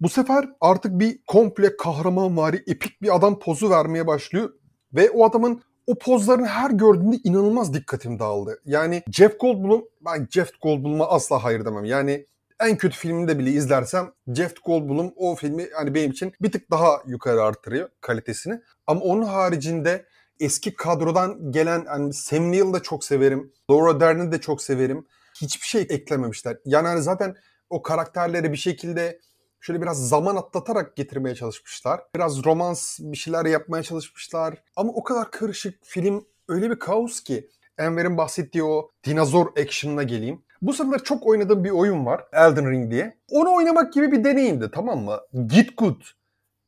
Bu 0.00 0.08
sefer 0.08 0.48
artık 0.60 1.00
bir 1.00 1.18
komple 1.26 1.76
kahramanvari, 1.76 2.62
epik 2.66 3.02
bir 3.02 3.16
adam 3.16 3.38
pozu 3.38 3.70
vermeye 3.70 4.06
başlıyor. 4.06 4.50
Ve 4.94 5.10
o 5.10 5.24
adamın 5.24 5.62
o 5.86 5.94
pozlarını 5.98 6.46
her 6.46 6.70
gördüğümde 6.70 7.16
inanılmaz 7.24 7.74
dikkatim 7.74 8.18
dağıldı. 8.18 8.60
Yani 8.64 9.02
Jeff 9.12 9.40
Goldblum, 9.40 9.84
ben 10.04 10.28
Jeff 10.30 10.60
Goldblum'a 10.60 11.06
asla 11.06 11.44
hayır 11.44 11.64
demem. 11.64 11.84
Yani 11.84 12.26
en 12.60 12.76
kötü 12.76 12.96
filminde 12.96 13.38
bile 13.38 13.50
izlersem 13.50 14.12
Jeff 14.34 14.64
Goldblum 14.64 15.12
o 15.16 15.34
filmi 15.34 15.68
hani 15.74 15.94
benim 15.94 16.10
için 16.10 16.32
bir 16.40 16.52
tık 16.52 16.70
daha 16.70 17.02
yukarı 17.06 17.42
artırıyor 17.42 17.88
kalitesini. 18.00 18.60
Ama 18.86 19.00
onun 19.00 19.22
haricinde 19.22 20.06
eski 20.40 20.74
kadrodan 20.74 21.52
gelen 21.52 21.84
hani 21.84 22.12
Sam 22.12 22.52
Neill'i 22.52 22.74
de 22.74 22.82
çok 22.82 23.04
severim. 23.04 23.52
Laura 23.70 24.00
Dern'i 24.00 24.32
de 24.32 24.40
çok 24.40 24.62
severim. 24.62 25.06
Hiçbir 25.40 25.66
şey 25.66 25.82
eklememişler. 25.82 26.56
Yani 26.64 26.88
hani 26.88 27.02
zaten 27.02 27.36
o 27.70 27.82
karakterleri 27.82 28.52
bir 28.52 28.56
şekilde 28.56 29.20
Şöyle 29.60 29.82
biraz 29.82 30.08
zaman 30.08 30.36
atlatarak 30.36 30.96
getirmeye 30.96 31.34
çalışmışlar. 31.34 32.00
Biraz 32.14 32.44
romans 32.44 32.98
bir 33.00 33.16
şeyler 33.16 33.44
yapmaya 33.44 33.82
çalışmışlar. 33.82 34.54
Ama 34.76 34.92
o 34.92 35.02
kadar 35.02 35.30
karışık 35.30 35.84
film 35.84 36.24
öyle 36.48 36.70
bir 36.70 36.78
kaos 36.78 37.20
ki. 37.20 37.48
Enver'in 37.78 38.16
bahsettiği 38.16 38.64
o 38.64 38.90
dinozor 39.04 39.46
action'ına 39.58 40.02
geleyim. 40.02 40.42
Bu 40.62 40.72
sıralar 40.72 41.04
çok 41.04 41.26
oynadığım 41.26 41.64
bir 41.64 41.70
oyun 41.70 42.06
var. 42.06 42.24
Elden 42.32 42.70
Ring 42.70 42.90
diye. 42.90 43.18
Onu 43.30 43.54
oynamak 43.54 43.92
gibi 43.92 44.12
bir 44.12 44.24
deneyimdi 44.24 44.70
tamam 44.74 44.98
mı? 44.98 45.18
Git 45.46 45.76
good. 45.76 46.00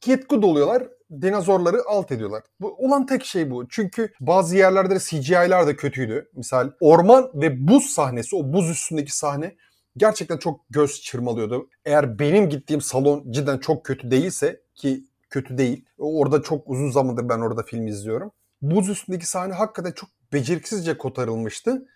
Git 0.00 0.28
good 0.28 0.42
oluyorlar. 0.42 0.88
Dinozorları 1.20 1.82
alt 1.88 2.12
ediyorlar. 2.12 2.42
Bu 2.60 2.76
olan 2.78 3.06
tek 3.06 3.24
şey 3.24 3.50
bu. 3.50 3.68
Çünkü 3.68 4.12
bazı 4.20 4.56
yerlerde 4.56 4.94
de 4.94 4.98
CGI'ler 4.98 5.66
de 5.66 5.76
kötüydü. 5.76 6.30
Misal 6.34 6.70
orman 6.80 7.30
ve 7.34 7.68
buz 7.68 7.86
sahnesi, 7.86 8.36
o 8.36 8.52
buz 8.52 8.70
üstündeki 8.70 9.16
sahne 9.16 9.56
gerçekten 9.96 10.36
çok 10.36 10.60
göz 10.70 11.00
çırmalıyordu. 11.00 11.68
Eğer 11.84 12.18
benim 12.18 12.48
gittiğim 12.48 12.80
salon 12.80 13.32
cidden 13.32 13.58
çok 13.58 13.84
kötü 13.84 14.10
değilse 14.10 14.60
ki 14.74 15.04
kötü 15.30 15.58
değil. 15.58 15.84
Orada 15.98 16.42
çok 16.42 16.70
uzun 16.70 16.90
zamandır 16.90 17.28
ben 17.28 17.38
orada 17.38 17.62
film 17.62 17.86
izliyorum. 17.86 18.32
Buz 18.62 18.88
üstündeki 18.88 19.26
sahne 19.26 19.52
hakikaten 19.52 19.92
çok 19.92 20.10
beceriksizce 20.32 20.98
kotarılmıştı. 20.98 21.86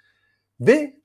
Ve 0.61 0.97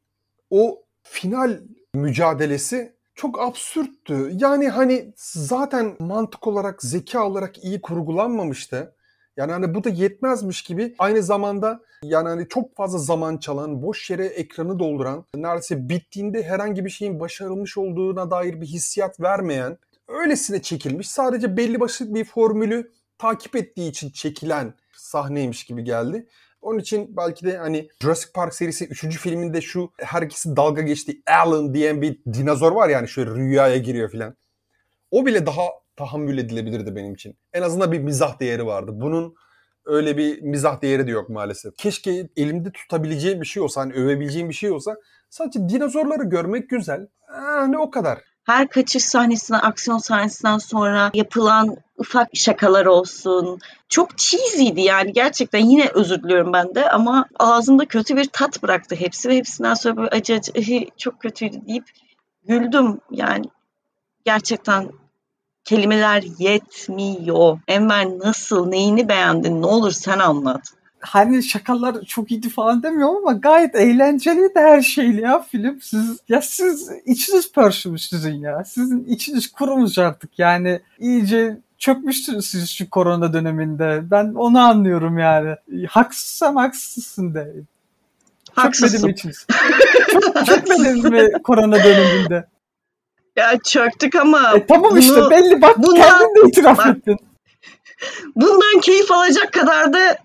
o 0.50 0.84
final 1.03 1.60
mücadelesi 1.93 2.96
çok 3.15 3.41
absürttü. 3.41 4.31
Yani 4.34 4.69
hani 4.69 5.13
zaten 5.17 5.96
mantık 6.00 6.48
olarak, 6.48 6.84
zeka 6.84 7.27
olarak 7.27 7.63
iyi 7.63 7.81
kurgulanmamıştı. 7.81 8.96
Yani 9.39 9.51
hani 9.51 9.74
bu 9.74 9.84
da 9.84 9.89
yetmezmiş 9.89 10.62
gibi 10.62 10.96
aynı 11.00 11.24
zamanda 11.24 11.81
yani 12.03 12.29
hani 12.29 12.48
çok 12.48 12.75
fazla 12.75 12.98
zaman 12.98 13.38
çalan, 13.38 13.81
boş 13.81 14.10
yere 14.10 14.25
ekranı 14.25 14.79
dolduran, 14.79 15.25
neredeyse 15.36 15.89
bittiğinde 15.89 16.43
herhangi 16.43 16.86
bir 16.86 16.89
şeyin 16.89 17.19
başarılmış 17.19 17.77
olduğuna 17.77 18.31
dair 18.31 18.62
bir 18.62 18.65
hissiyat 18.65 19.19
vermeyen, 19.19 19.77
öylesine 20.08 20.62
çekilmiş. 20.62 21.10
Sadece 21.10 21.58
belli 21.58 21.79
basit 21.79 22.13
bir 22.13 22.25
formülü 22.25 22.91
takip 23.17 23.55
ettiği 23.55 23.89
için 23.89 24.10
çekilen 24.10 24.74
sahneymiş 24.93 25.63
gibi 25.63 25.84
geldi. 25.84 26.27
Onun 26.62 26.79
için 26.79 27.17
belki 27.17 27.46
de 27.46 27.58
hani 27.58 27.89
Jurassic 28.01 28.31
Park 28.34 28.55
serisi 28.55 28.86
3. 28.86 29.17
filminde 29.17 29.62
şu 29.62 29.91
herkesi 29.98 30.55
dalga 30.55 30.81
geçtiği 30.81 31.22
Alan 31.27 31.74
diyen 31.74 32.01
bir 32.01 32.19
dinozor 32.34 32.72
var 32.72 32.89
yani 32.89 33.08
şöyle 33.08 33.31
rüyaya 33.31 33.77
giriyor 33.77 34.10
filan. 34.10 34.36
O 35.12 35.25
bile 35.25 35.46
daha 35.46 35.63
tahammül 36.00 36.38
edilebilirdi 36.38 36.96
benim 36.96 37.13
için. 37.13 37.38
En 37.53 37.62
azından 37.62 37.91
bir 37.91 38.00
mizah 38.00 38.39
değeri 38.39 38.65
vardı. 38.65 38.91
Bunun 38.94 39.36
öyle 39.86 40.18
bir 40.18 40.41
mizah 40.41 40.82
değeri 40.82 41.08
de 41.08 41.12
yok 41.12 41.29
maalesef. 41.29 41.77
Keşke 41.77 42.29
elimde 42.38 42.72
tutabileceğim 42.72 43.41
bir 43.41 43.46
şey 43.46 43.63
olsa, 43.63 43.82
hani 43.82 43.94
övebileceğim 43.94 44.50
bir 44.50 44.53
şey 44.53 44.72
olsa. 44.72 44.96
Sadece 45.29 45.70
dinozorları 45.70 46.24
görmek 46.24 46.70
güzel. 46.70 47.08
Hani 47.27 47.77
o 47.77 47.91
kadar. 47.91 48.20
Her 48.44 48.68
kaçış 48.68 49.03
sahnesinden, 49.03 49.60
aksiyon 49.60 49.98
sahnesinden 49.98 50.58
sonra 50.58 51.12
yapılan 51.13 51.77
ufak 51.98 52.29
şakalar 52.34 52.86
olsun. 52.86 53.60
Çok 53.89 54.18
cheesy'ydi 54.18 54.82
yani 54.82 55.13
gerçekten 55.13 55.60
yine 55.60 55.89
özür 55.94 56.24
diliyorum 56.24 56.53
ben 56.53 56.75
de 56.75 56.89
ama 56.89 57.25
ağzımda 57.39 57.86
kötü 57.86 58.15
bir 58.15 58.29
tat 58.34 58.63
bıraktı 58.63 58.96
hepsi 58.96 59.29
ve 59.29 59.36
hepsinden 59.36 59.74
sonra 59.74 59.98
böyle 59.98 60.10
acı 60.10 60.34
acı 60.34 60.86
çok 60.98 61.20
kötüydü 61.22 61.58
deyip 61.68 61.86
güldüm 62.48 63.00
yani 63.12 63.46
gerçekten 64.25 64.89
kelimeler 65.69 66.23
yetmiyor. 66.39 67.59
Enver 67.67 68.07
nasıl, 68.19 68.67
neyini 68.67 69.09
beğendin? 69.09 69.61
Ne 69.61 69.65
olur 69.65 69.91
sen 69.91 70.19
anlat. 70.19 70.61
Hani 70.99 71.43
şakalar 71.43 72.01
çok 72.01 72.31
iyiydi 72.31 72.49
falan 72.49 72.83
demiyorum 72.83 73.27
ama 73.27 73.33
gayet 73.33 73.75
eğlenceliydi 73.75 74.59
her 74.59 74.81
şeyle 74.81 75.21
ya 75.21 75.41
film. 75.41 75.81
Siz 75.81 76.19
ya 76.29 76.41
siz 76.41 76.91
içiniz 77.05 77.51
pörşümüş 77.51 78.07
sizin 78.07 78.33
ya. 78.33 78.63
Sizin 78.65 79.03
içiniz 79.03 79.51
kurumuş 79.51 79.97
artık 79.97 80.39
yani 80.39 80.79
iyice 80.99 81.57
çökmüşsünüz 81.77 82.45
siz 82.45 82.69
şu 82.69 82.89
korona 82.89 83.33
döneminde. 83.33 84.01
Ben 84.11 84.33
onu 84.33 84.59
anlıyorum 84.59 85.17
yani. 85.17 85.55
Haksızsam 85.89 86.55
haksızsın 86.55 87.33
de. 87.33 87.53
Haksızsın. 88.53 88.97
Çökmedi 88.97 89.05
mi 89.05 89.11
içiniz? 89.11 89.47
Çok, 90.11 90.45
çökmediniz 90.45 91.03
mi 91.03 91.31
korona 91.43 91.83
döneminde? 91.83 92.47
Ya 93.39 93.60
çöktük 93.65 94.15
ama 94.15 94.51
E 94.55 94.65
tamam 94.65 94.91
bunu, 94.91 95.00
işte 95.00 95.29
belli 95.29 95.62
bak 95.62 95.77
bundan- 95.77 96.01
kendin 96.01 96.36
de 96.46 96.48
itiraf 96.50 96.77
bak- 96.77 96.88
ettin. 96.98 97.17
bundan 98.36 98.79
keyif 98.81 99.12
alacak 99.12 99.53
kadar 99.53 99.93
da 99.93 100.17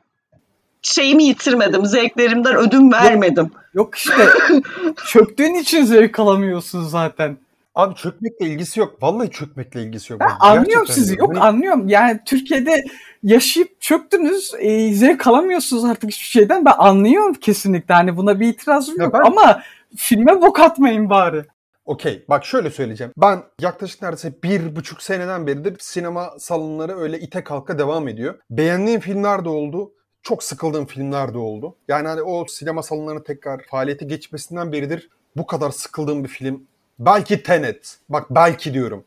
şeyimi 0.83 1.25
yitirmedim. 1.25 1.87
Zevklerimden 1.87 2.56
ödün 2.56 2.92
vermedim. 2.92 3.50
Yok 3.75 3.94
işte 3.99 4.26
çöktüğün 5.06 5.54
için 5.54 5.85
zevk 5.85 6.18
alamıyorsun 6.18 6.83
zaten. 6.85 7.37
Abi 7.75 7.94
çökmekle 7.94 8.47
ilgisi 8.47 8.80
yok. 8.80 9.02
Vallahi 9.02 9.30
çökmekle 9.30 9.83
ilgisi 9.83 10.12
yok. 10.12 10.21
Ben 10.21 10.28
anlıyorum 10.40 10.87
sizi. 10.87 11.14
diyorum. 11.16 11.35
Yok 11.35 11.42
Hani- 11.44 11.49
anlıyorum. 11.54 11.88
Yani 11.88 12.21
Türkiye'de 12.26 12.85
yaşayıp 13.23 13.80
çöktünüz. 13.80 14.52
E, 14.59 14.94
zevk 14.94 15.26
alamıyorsunuz 15.26 15.85
artık 15.85 16.11
hiçbir 16.11 16.26
şeyden. 16.26 16.64
Ben 16.64 16.75
anlıyorum 16.78 17.35
kesinlikle. 17.35 17.94
Hani 17.94 18.16
buna 18.16 18.40
bir 18.40 18.49
itirazım 18.49 18.94
Ya 18.99 19.04
yok. 19.04 19.14
ben- 19.14 19.21
Ama 19.30 19.62
filme 19.97 20.40
bok 20.42 20.61
atmayın 20.61 21.11
bari. 21.11 21.44
Okey 21.84 22.24
bak 22.28 22.44
şöyle 22.44 22.70
söyleyeceğim. 22.70 23.12
Ben 23.16 23.42
yaklaşık 23.60 24.02
neredeyse 24.02 24.32
bir 24.42 24.76
buçuk 24.76 25.02
seneden 25.02 25.46
beridir 25.46 25.76
sinema 25.80 26.34
salonları 26.38 26.98
öyle 26.98 27.20
ite 27.20 27.44
kalka 27.44 27.78
devam 27.78 28.08
ediyor. 28.08 28.34
Beğendiğim 28.50 29.00
filmler 29.00 29.44
de 29.44 29.48
oldu. 29.48 29.92
Çok 30.22 30.42
sıkıldığım 30.42 30.86
filmler 30.86 31.34
de 31.34 31.38
oldu. 31.38 31.76
Yani 31.88 32.08
hani 32.08 32.22
o 32.22 32.46
sinema 32.46 32.82
salonlarının 32.82 33.22
tekrar 33.22 33.62
faaliyete 33.62 34.04
geçmesinden 34.04 34.72
beridir 34.72 35.10
bu 35.36 35.46
kadar 35.46 35.70
sıkıldığım 35.70 36.24
bir 36.24 36.28
film. 36.28 36.66
Belki 36.98 37.42
Tenet. 37.42 37.98
Bak 38.08 38.26
belki 38.30 38.74
diyorum. 38.74 39.04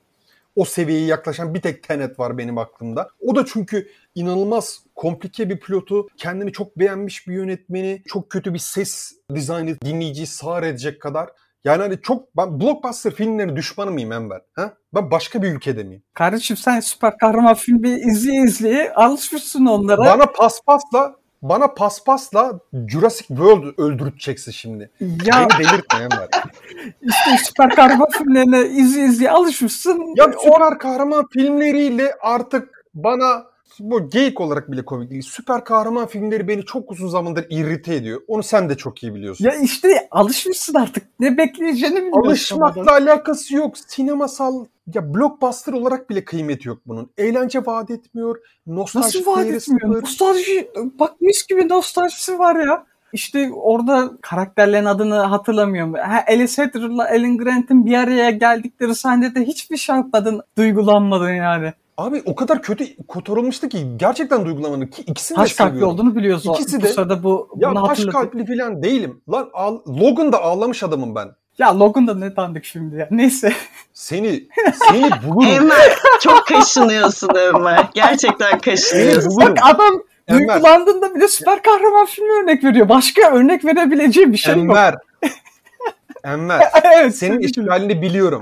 O 0.55 0.65
seviyeye 0.65 1.05
yaklaşan 1.05 1.53
bir 1.53 1.61
tek 1.61 1.83
Tenet 1.83 2.19
var 2.19 2.37
benim 2.37 2.57
aklımda. 2.57 3.09
O 3.27 3.35
da 3.35 3.45
çünkü 3.45 3.87
inanılmaz 4.15 4.79
komplike 4.95 5.49
bir 5.49 5.59
pilotu, 5.59 6.07
kendini 6.17 6.51
çok 6.51 6.79
beğenmiş 6.79 7.27
bir 7.27 7.33
yönetmeni, 7.33 8.01
çok 8.07 8.29
kötü 8.29 8.53
bir 8.53 8.59
ses 8.59 9.13
dizaynı 9.35 9.81
dinleyiciyi 9.81 10.27
sağır 10.27 10.63
edecek 10.63 11.01
kadar 11.01 11.29
yani 11.63 11.81
hani 11.81 12.01
çok 12.01 12.37
ben 12.37 12.59
blockbuster 12.59 13.11
filmlerin 13.11 13.55
düşmanı 13.55 13.91
mıyım 13.91 14.11
Enver? 14.11 14.41
Ha? 14.55 14.73
Ben 14.93 15.11
başka 15.11 15.41
bir 15.41 15.51
ülkede 15.51 15.83
miyim? 15.83 16.03
Kardeşim 16.13 16.57
sen 16.57 16.79
süper 16.79 17.17
kahraman 17.17 17.53
filmi 17.53 17.89
izleye 17.89 18.43
izleye 18.43 18.93
alışmışsın 18.93 19.65
onlara. 19.65 20.05
Bana 20.05 20.25
paspasla 20.25 21.15
bana 21.41 21.73
paspasla 21.73 22.59
Jurassic 22.87 23.27
World 23.27 23.73
öldürteceksin 23.77 24.51
şimdi. 24.51 24.91
ya 24.99 25.47
Beni 25.49 25.59
delirtme 25.59 25.99
Enver. 25.99 26.27
işte 27.01 27.45
süper 27.45 27.75
kahraman 27.75 28.09
filmlerine 28.17 28.61
izleye 28.61 29.05
izleye 29.05 29.31
alışmışsın. 29.31 30.13
Ya 30.15 30.25
süper 30.43 30.79
kahraman 30.79 31.25
filmleriyle 31.33 32.13
artık 32.21 32.85
bana 32.93 33.45
bu 33.79 34.09
geyik 34.09 34.41
olarak 34.41 34.71
bile 34.71 34.85
komik 34.85 35.11
değil. 35.11 35.21
Süper 35.21 35.63
kahraman 35.63 36.07
filmleri 36.07 36.47
beni 36.47 36.65
çok 36.65 36.91
uzun 36.91 37.07
zamandır 37.07 37.45
irrite 37.49 37.95
ediyor. 37.95 38.21
Onu 38.27 38.43
sen 38.43 38.69
de 38.69 38.77
çok 38.77 39.03
iyi 39.03 39.15
biliyorsun. 39.15 39.45
ya 39.45 39.51
işte 39.55 40.07
alışmışsın 40.11 40.73
artık. 40.75 41.03
Ne 41.19 41.37
bekleyeceğini 41.37 41.95
bilmiyorsun. 41.95 42.29
Alışmakla 42.29 42.91
alakası 42.91 43.55
yok. 43.55 43.77
Sinemasal 43.77 44.65
ya 44.95 45.13
blockbuster 45.13 45.73
olarak 45.73 46.09
bile 46.09 46.25
kıymeti 46.25 46.67
yok 46.67 46.77
bunun. 46.85 47.09
Eğlence 47.17 47.65
vaat 47.65 47.91
etmiyor. 47.91 48.37
Nostalji 48.67 49.07
Nasıl 49.07 49.25
vaat 49.31 49.39
etmiyor? 49.45 49.61
sıfır. 49.61 50.01
Nostalji, 50.01 50.71
bak 50.99 51.21
mis 51.21 51.47
gibi 51.47 51.69
nostaljisi 51.69 52.39
var 52.39 52.55
ya. 52.67 52.85
İşte 53.13 53.51
orada 53.53 54.11
karakterlerin 54.21 54.85
adını 54.85 55.15
hatırlamıyorum. 55.15 55.93
Ha, 55.93 56.23
Alice 56.27 56.63
Hathorne'la 56.63 57.09
Alan 57.09 57.37
Grant'in 57.37 57.85
bir 57.85 57.93
araya 57.97 58.31
geldikleri 58.31 58.95
sahnede 58.95 59.41
hiçbir 59.41 59.77
şey 59.77 59.95
yapmadın, 59.95 60.41
duygulanmadın 60.57 61.33
yani. 61.33 61.73
Abi 61.97 62.21
o 62.25 62.35
kadar 62.35 62.61
kötü 62.61 63.07
kotarılmıştı 63.07 63.69
ki 63.69 63.87
gerçekten 63.97 64.45
duygulanmadım 64.45 64.89
ki 64.89 65.01
ikisini 65.01 65.37
de 65.37 65.41
Taş 65.41 65.53
kalpli 65.53 65.69
seviyorum. 65.71 65.93
olduğunu 65.93 66.15
biliyoruz. 66.15 66.47
o- 66.47 66.53
İkisi 66.53 66.77
bu 66.79 66.83
de- 66.83 66.87
sırada 66.87 67.23
bu, 67.23 67.49
Ya 67.57 67.73
taş 67.87 68.05
kalpli 68.05 68.45
falan 68.45 68.83
değilim. 68.83 69.21
Lan 69.31 69.49
ağ- 69.53 69.71
Logan'da 70.01 70.41
ağlamış 70.43 70.83
adamım 70.83 71.15
ben. 71.15 71.27
Ya 71.57 71.79
Logan 71.79 72.07
da 72.07 72.15
ne 72.15 72.35
dandik 72.35 72.65
şimdi 72.65 72.95
ya. 72.95 73.07
Neyse. 73.11 73.53
Seni 73.93 74.43
seni 74.89 75.09
bulurum. 75.27 75.49
Enver 75.51 75.97
çok 76.21 76.47
kaşınıyorsun 76.47 77.29
Enver. 77.35 77.89
Gerçekten 77.93 78.59
kaşınıyorsun. 78.59 79.37
Bak 79.41 79.57
adam 79.63 80.01
Enver. 80.27 80.39
duygulandığında 80.55 81.15
bile 81.15 81.27
süper 81.27 81.61
kahraman 81.63 82.05
filmi 82.05 82.31
örnek 82.43 82.63
veriyor. 82.63 82.89
Başka 82.89 83.31
örnek 83.31 83.65
verebileceği 83.65 84.31
bir 84.31 84.37
şey 84.37 84.53
yok. 84.55 84.63
Enver. 84.63 84.95
Enver. 86.23 86.61
evet, 86.83 87.15
Senin 87.15 87.39
işgalini 87.39 88.01
biliyorum. 88.01 88.41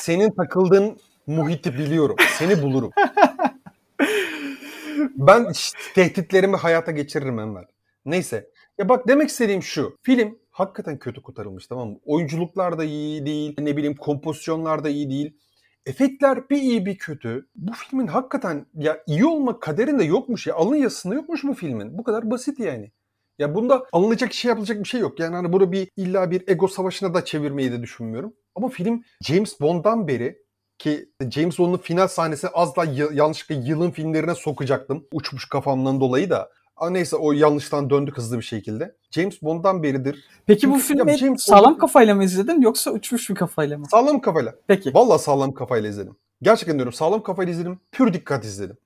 Senin 0.00 0.30
takıldığın 0.30 0.96
muhiti 1.30 1.78
biliyorum. 1.78 2.16
Seni 2.38 2.62
bulurum. 2.62 2.90
Ben 5.16 5.52
tehditlerimi 5.94 6.56
hayata 6.56 6.90
geçiririm 6.92 7.38
Enver. 7.38 7.64
Neyse. 8.04 8.50
Ya 8.78 8.88
bak 8.88 9.08
demek 9.08 9.28
istediğim 9.28 9.62
şu. 9.62 9.96
Film 10.02 10.38
hakikaten 10.50 10.98
kötü 10.98 11.22
kurtarılmış 11.22 11.66
tamam 11.66 11.88
mı? 11.88 11.96
Oyunculuklar 12.04 12.78
da 12.78 12.84
iyi 12.84 13.26
değil. 13.26 13.56
Ne 13.58 13.76
bileyim 13.76 13.96
kompozisyonlar 13.96 14.84
da 14.84 14.88
iyi 14.88 15.10
değil. 15.10 15.36
Efektler 15.86 16.50
bir 16.50 16.56
iyi 16.56 16.86
bir 16.86 16.98
kötü. 16.98 17.46
Bu 17.56 17.72
filmin 17.72 18.06
hakikaten 18.06 18.66
ya 18.74 19.02
iyi 19.06 19.26
olma 19.26 19.60
kaderinde 19.60 20.04
yokmuş 20.04 20.46
ya. 20.46 20.54
Alın 20.54 20.76
yazısında 20.76 21.14
yokmuş 21.14 21.44
bu 21.44 21.54
filmin. 21.54 21.98
Bu 21.98 22.04
kadar 22.04 22.30
basit 22.30 22.58
yani. 22.58 22.90
Ya 23.38 23.54
bunda 23.54 23.86
alınacak 23.92 24.32
şey 24.32 24.48
yapılacak 24.48 24.78
bir 24.78 24.88
şey 24.88 25.00
yok. 25.00 25.20
Yani 25.20 25.36
hani 25.36 25.52
bunu 25.52 25.72
bir 25.72 25.88
illa 25.96 26.30
bir 26.30 26.48
ego 26.48 26.68
savaşına 26.68 27.14
da 27.14 27.24
çevirmeyi 27.24 27.72
de 27.72 27.82
düşünmüyorum. 27.82 28.32
Ama 28.54 28.68
film 28.68 29.02
James 29.20 29.60
Bond'dan 29.60 30.08
beri 30.08 30.42
ki 30.80 31.08
James 31.30 31.58
Bond'un 31.58 31.78
final 31.78 32.08
sahnesi 32.08 32.48
az 32.48 32.76
da 32.76 32.84
y- 32.84 33.08
yanlışlıkla 33.12 33.54
yılın 33.68 33.90
filmlerine 33.90 34.34
sokacaktım. 34.34 35.06
Uçmuş 35.12 35.48
kafamdan 35.48 36.00
dolayı 36.00 36.30
da. 36.30 36.50
Neyse 36.90 37.16
o 37.16 37.32
yanlıştan 37.32 37.90
döndük 37.90 38.16
hızlı 38.16 38.38
bir 38.38 38.42
şekilde. 38.42 38.96
James 39.10 39.42
Bond'dan 39.42 39.82
beridir. 39.82 40.24
Peki 40.46 40.70
bu 40.70 40.78
filmi 40.78 41.16
James 41.18 41.42
sağlam 41.42 41.64
Bond'un- 41.64 41.78
kafayla 41.78 42.14
mı 42.14 42.24
izledin 42.24 42.60
yoksa 42.60 42.90
uçmuş 42.90 43.30
bir 43.30 43.34
kafayla 43.34 43.78
mı? 43.78 43.86
Sağlam 43.90 44.20
kafayla. 44.20 44.54
Peki. 44.66 44.94
Vallahi 44.94 45.22
sağlam 45.22 45.54
kafayla 45.54 45.88
izledim. 45.88 46.16
Gerçekten 46.42 46.76
diyorum 46.76 46.92
sağlam 46.92 47.22
kafayla 47.22 47.52
izledim. 47.52 47.80
Pür 47.92 48.12
dikkat 48.12 48.44
izledim. 48.44 48.76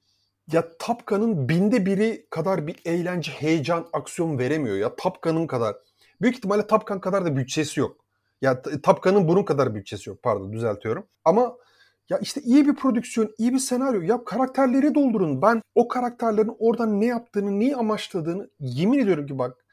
Ya 0.52 0.64
Top 0.78 1.06
Gun'ın 1.06 1.48
binde 1.48 1.86
biri 1.86 2.26
kadar 2.30 2.66
bir 2.66 2.76
eğlence, 2.84 3.32
heyecan, 3.32 3.86
aksiyon 3.92 4.38
veremiyor 4.38 4.76
ya. 4.76 4.96
Top 4.96 5.22
Gun'ın 5.22 5.46
kadar. 5.46 5.76
Büyük 6.22 6.36
ihtimalle 6.36 6.66
Top 6.66 6.86
Gun 6.86 6.98
kadar 6.98 7.24
da 7.24 7.36
bütçesi 7.36 7.80
yok. 7.80 7.96
Ya 8.42 8.62
T- 8.62 8.80
Top 8.80 9.02
Gun'ın 9.02 9.28
bunun 9.28 9.42
kadar 9.42 9.74
bütçesi 9.74 10.10
yok. 10.10 10.22
Pardon 10.22 10.52
düzeltiyorum. 10.52 11.06
Ama 11.24 11.56
ya 12.10 12.18
işte 12.18 12.40
iyi 12.40 12.66
bir 12.68 12.74
prodüksiyon, 12.74 13.34
iyi 13.38 13.52
bir 13.52 13.58
senaryo. 13.58 14.00
Ya 14.00 14.24
karakterleri 14.24 14.94
doldurun. 14.94 15.42
Ben 15.42 15.62
o 15.74 15.88
karakterlerin 15.88 16.56
oradan 16.58 17.00
ne 17.00 17.06
yaptığını, 17.06 17.60
neyi 17.60 17.76
amaçladığını 17.76 18.50
yemin 18.60 18.98
ediyorum 18.98 19.26
ki 19.26 19.38
bak 19.38 19.64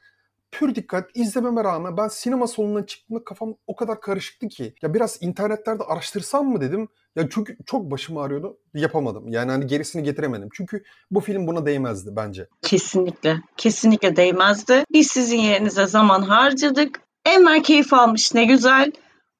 pür 0.52 0.74
dikkat 0.74 1.10
izlememe 1.14 1.64
rağmen 1.64 1.96
ben 1.96 2.08
sinema 2.08 2.46
salonundan 2.46 2.82
çıktığımda 2.82 3.24
kafam 3.24 3.54
o 3.66 3.76
kadar 3.76 4.00
karışıktı 4.00 4.48
ki. 4.48 4.74
Ya 4.82 4.94
biraz 4.94 5.18
internetlerde 5.20 5.82
araştırsam 5.84 6.48
mı 6.48 6.60
dedim. 6.60 6.88
Ya 7.16 7.28
çünkü 7.30 7.56
çok 7.66 7.90
başım 7.90 8.18
ağrıyordu. 8.18 8.58
Yapamadım. 8.74 9.28
Yani 9.28 9.50
hani 9.50 9.66
gerisini 9.66 10.02
getiremedim. 10.02 10.48
Çünkü 10.52 10.82
bu 11.10 11.20
film 11.20 11.46
buna 11.46 11.66
değmezdi 11.66 12.10
bence. 12.16 12.48
Kesinlikle. 12.62 13.36
Kesinlikle 13.56 14.16
değmezdi. 14.16 14.84
Biz 14.92 15.06
sizin 15.06 15.38
yerinize 15.38 15.86
zaman 15.86 16.22
harcadık. 16.22 17.00
Enver 17.26 17.62
keyif 17.62 17.92
almış 17.92 18.34
ne 18.34 18.44
güzel. 18.44 18.92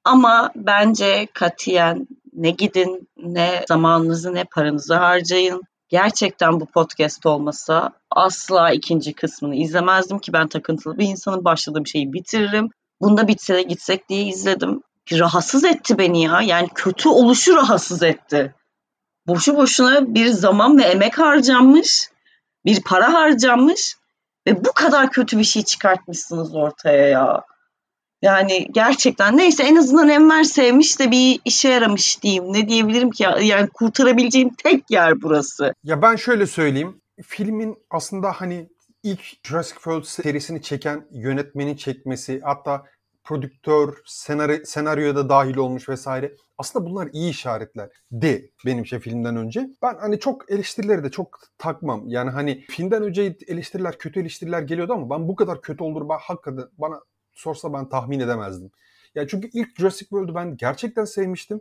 Ama 0.04 0.52
bence 0.56 1.28
katiyen 1.34 2.06
ne 2.42 2.50
gidin 2.50 3.08
ne 3.16 3.64
zamanınızı 3.68 4.34
ne 4.34 4.44
paranızı 4.44 4.94
harcayın. 4.94 5.62
Gerçekten 5.88 6.60
bu 6.60 6.66
podcast 6.66 7.26
olmasa 7.26 7.92
asla 8.10 8.70
ikinci 8.70 9.12
kısmını 9.12 9.54
izlemezdim 9.54 10.18
ki 10.18 10.32
ben 10.32 10.48
takıntılı 10.48 10.98
bir 10.98 11.04
insanım. 11.04 11.44
Başladığım 11.44 11.86
şeyi 11.86 12.12
bitiririm. 12.12 12.70
Bunda 13.00 13.28
bitse 13.28 13.54
de 13.54 13.62
gitsek 13.62 14.08
diye 14.08 14.24
izledim. 14.24 14.82
Rahatsız 15.12 15.64
etti 15.64 15.98
beni 15.98 16.22
ya. 16.22 16.40
Yani 16.40 16.68
kötü 16.74 17.08
oluşu 17.08 17.56
rahatsız 17.56 18.02
etti. 18.02 18.54
Boşu 19.26 19.56
boşuna 19.56 20.14
bir 20.14 20.26
zaman 20.26 20.78
ve 20.78 20.82
emek 20.82 21.18
harcanmış 21.18 22.08
bir 22.64 22.82
para 22.82 23.12
harcanmış 23.12 23.96
ve 24.46 24.64
bu 24.64 24.72
kadar 24.72 25.10
kötü 25.10 25.38
bir 25.38 25.44
şey 25.44 25.62
çıkartmışsınız 25.62 26.54
ortaya 26.54 27.08
ya. 27.08 27.42
Yani 28.22 28.68
gerçekten 28.70 29.36
neyse 29.36 29.62
en 29.62 29.76
azından 29.76 30.08
Enver 30.08 30.44
sevmiş 30.44 30.98
de 30.98 31.10
bir 31.10 31.40
işe 31.44 31.68
yaramış 31.68 32.22
diyeyim. 32.22 32.52
Ne 32.52 32.68
diyebilirim 32.68 33.10
ki 33.10 33.22
ya? 33.22 33.38
Yani 33.42 33.68
kurtarabileceğim 33.68 34.50
tek 34.64 34.90
yer 34.90 35.22
burası. 35.22 35.74
Ya 35.84 36.02
ben 36.02 36.16
şöyle 36.16 36.46
söyleyeyim. 36.46 37.00
Filmin 37.22 37.76
aslında 37.90 38.32
hani 38.32 38.68
ilk 39.02 39.20
Jurassic 39.46 39.74
World 39.74 40.04
serisini 40.04 40.62
çeken 40.62 41.06
yönetmenin 41.12 41.76
çekmesi 41.76 42.40
hatta 42.44 42.82
prodüktör, 43.24 43.94
senaryo, 44.06 44.56
senaryoya 44.64 45.16
da 45.16 45.28
dahil 45.28 45.56
olmuş 45.56 45.88
vesaire. 45.88 46.36
Aslında 46.58 46.86
bunlar 46.86 47.08
iyi 47.12 47.30
işaretler 47.30 47.88
de 48.12 48.50
benim 48.66 48.86
şey 48.86 48.98
filmden 48.98 49.36
önce. 49.36 49.68
Ben 49.82 49.94
hani 50.00 50.18
çok 50.18 50.50
eleştirileri 50.50 51.04
de 51.04 51.10
çok 51.10 51.38
takmam. 51.58 52.08
Yani 52.08 52.30
hani 52.30 52.64
filmden 52.70 53.02
önce 53.02 53.36
eleştiriler, 53.48 53.98
kötü 53.98 54.20
eleştiriler 54.20 54.62
geliyordu 54.62 54.92
ama 54.92 55.10
ben 55.10 55.28
bu 55.28 55.36
kadar 55.36 55.62
kötü 55.62 55.84
olur 55.84 56.08
ben 56.08 56.18
hakikaten 56.20 56.64
bana 56.78 57.00
sorsa 57.34 57.72
ben 57.72 57.88
tahmin 57.88 58.20
edemezdim. 58.20 58.70
Ya 59.14 59.28
çünkü 59.28 59.50
ilk 59.52 59.76
Jurassic 59.76 60.08
World'u 60.08 60.34
ben 60.34 60.56
gerçekten 60.56 61.04
sevmiştim. 61.04 61.60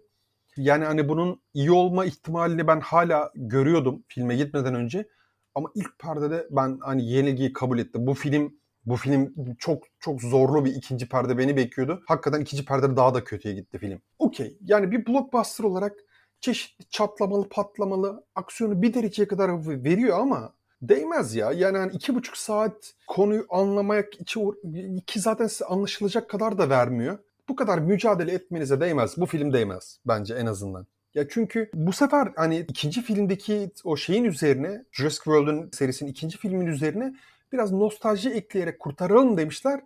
Yani 0.57 0.85
hani 0.85 1.09
bunun 1.09 1.41
iyi 1.53 1.71
olma 1.71 2.05
ihtimalini 2.05 2.67
ben 2.67 2.79
hala 2.79 3.31
görüyordum 3.35 4.03
filme 4.07 4.35
gitmeden 4.35 4.75
önce. 4.75 5.07
Ama 5.55 5.69
ilk 5.75 5.99
perdede 5.99 6.47
ben 6.51 6.79
hani 6.81 7.09
yenilgiyi 7.09 7.53
kabul 7.53 7.79
ettim. 7.79 8.07
Bu 8.07 8.13
film 8.13 8.61
bu 8.85 8.95
film 8.95 9.33
çok 9.59 9.83
çok 9.99 10.21
zorlu 10.21 10.65
bir 10.65 10.75
ikinci 10.75 11.09
perde 11.09 11.37
beni 11.37 11.57
bekliyordu. 11.57 12.03
Hakikaten 12.07 12.41
ikinci 12.41 12.65
perdede 12.65 12.95
daha 12.95 13.13
da 13.13 13.23
kötüye 13.23 13.55
gitti 13.55 13.77
film. 13.77 14.01
Okey 14.19 14.57
yani 14.61 14.91
bir 14.91 15.05
blockbuster 15.05 15.63
olarak 15.63 15.93
çeşitli 16.41 16.85
çatlamalı 16.89 17.49
patlamalı 17.49 18.25
aksiyonu 18.35 18.81
bir 18.81 18.93
dereceye 18.93 19.27
kadar 19.27 19.67
veriyor 19.83 20.19
ama 20.19 20.53
değmez 20.81 21.35
ya. 21.35 21.51
Yani 21.51 21.77
hani 21.77 21.91
iki 21.91 22.15
buçuk 22.15 22.37
saat 22.37 22.93
konuyu 23.07 23.45
anlamak 23.49 24.21
için 24.21 24.55
iki 24.97 25.19
zaten 25.19 25.47
size 25.47 25.65
anlaşılacak 25.65 26.29
kadar 26.29 26.57
da 26.57 26.69
vermiyor. 26.69 27.17
Bu 27.49 27.55
kadar 27.55 27.79
mücadele 27.79 28.31
etmenize 28.31 28.81
değmez. 28.81 29.17
Bu 29.17 29.25
film 29.25 29.53
değmez 29.53 29.99
bence 30.07 30.35
en 30.35 30.45
azından. 30.45 30.87
Ya 31.15 31.29
çünkü 31.29 31.69
bu 31.73 31.93
sefer 31.93 32.31
hani 32.35 32.59
ikinci 32.59 33.01
filmdeki 33.01 33.71
o 33.83 33.97
şeyin 33.97 34.23
üzerine 34.23 34.85
Jurassic 34.91 35.23
World'un 35.23 35.69
serisinin 35.73 36.11
ikinci 36.11 36.37
filmin 36.37 36.67
üzerine 36.67 37.13
biraz 37.51 37.71
nostalji 37.71 38.29
ekleyerek 38.29 38.79
kurtaralım 38.79 39.37
demişler. 39.37 39.81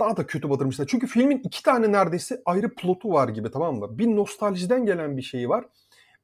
Daha 0.00 0.16
da 0.16 0.26
kötü 0.26 0.50
batırmışlar. 0.50 0.86
Çünkü 0.86 1.06
filmin 1.06 1.38
iki 1.38 1.62
tane 1.62 1.92
neredeyse 1.92 2.42
ayrı 2.44 2.74
plotu 2.74 3.12
var 3.12 3.28
gibi 3.28 3.50
tamam 3.50 3.78
mı? 3.78 3.98
Bir 3.98 4.06
nostaljiden 4.06 4.86
gelen 4.86 5.16
bir 5.16 5.22
şey 5.22 5.48
var. 5.48 5.64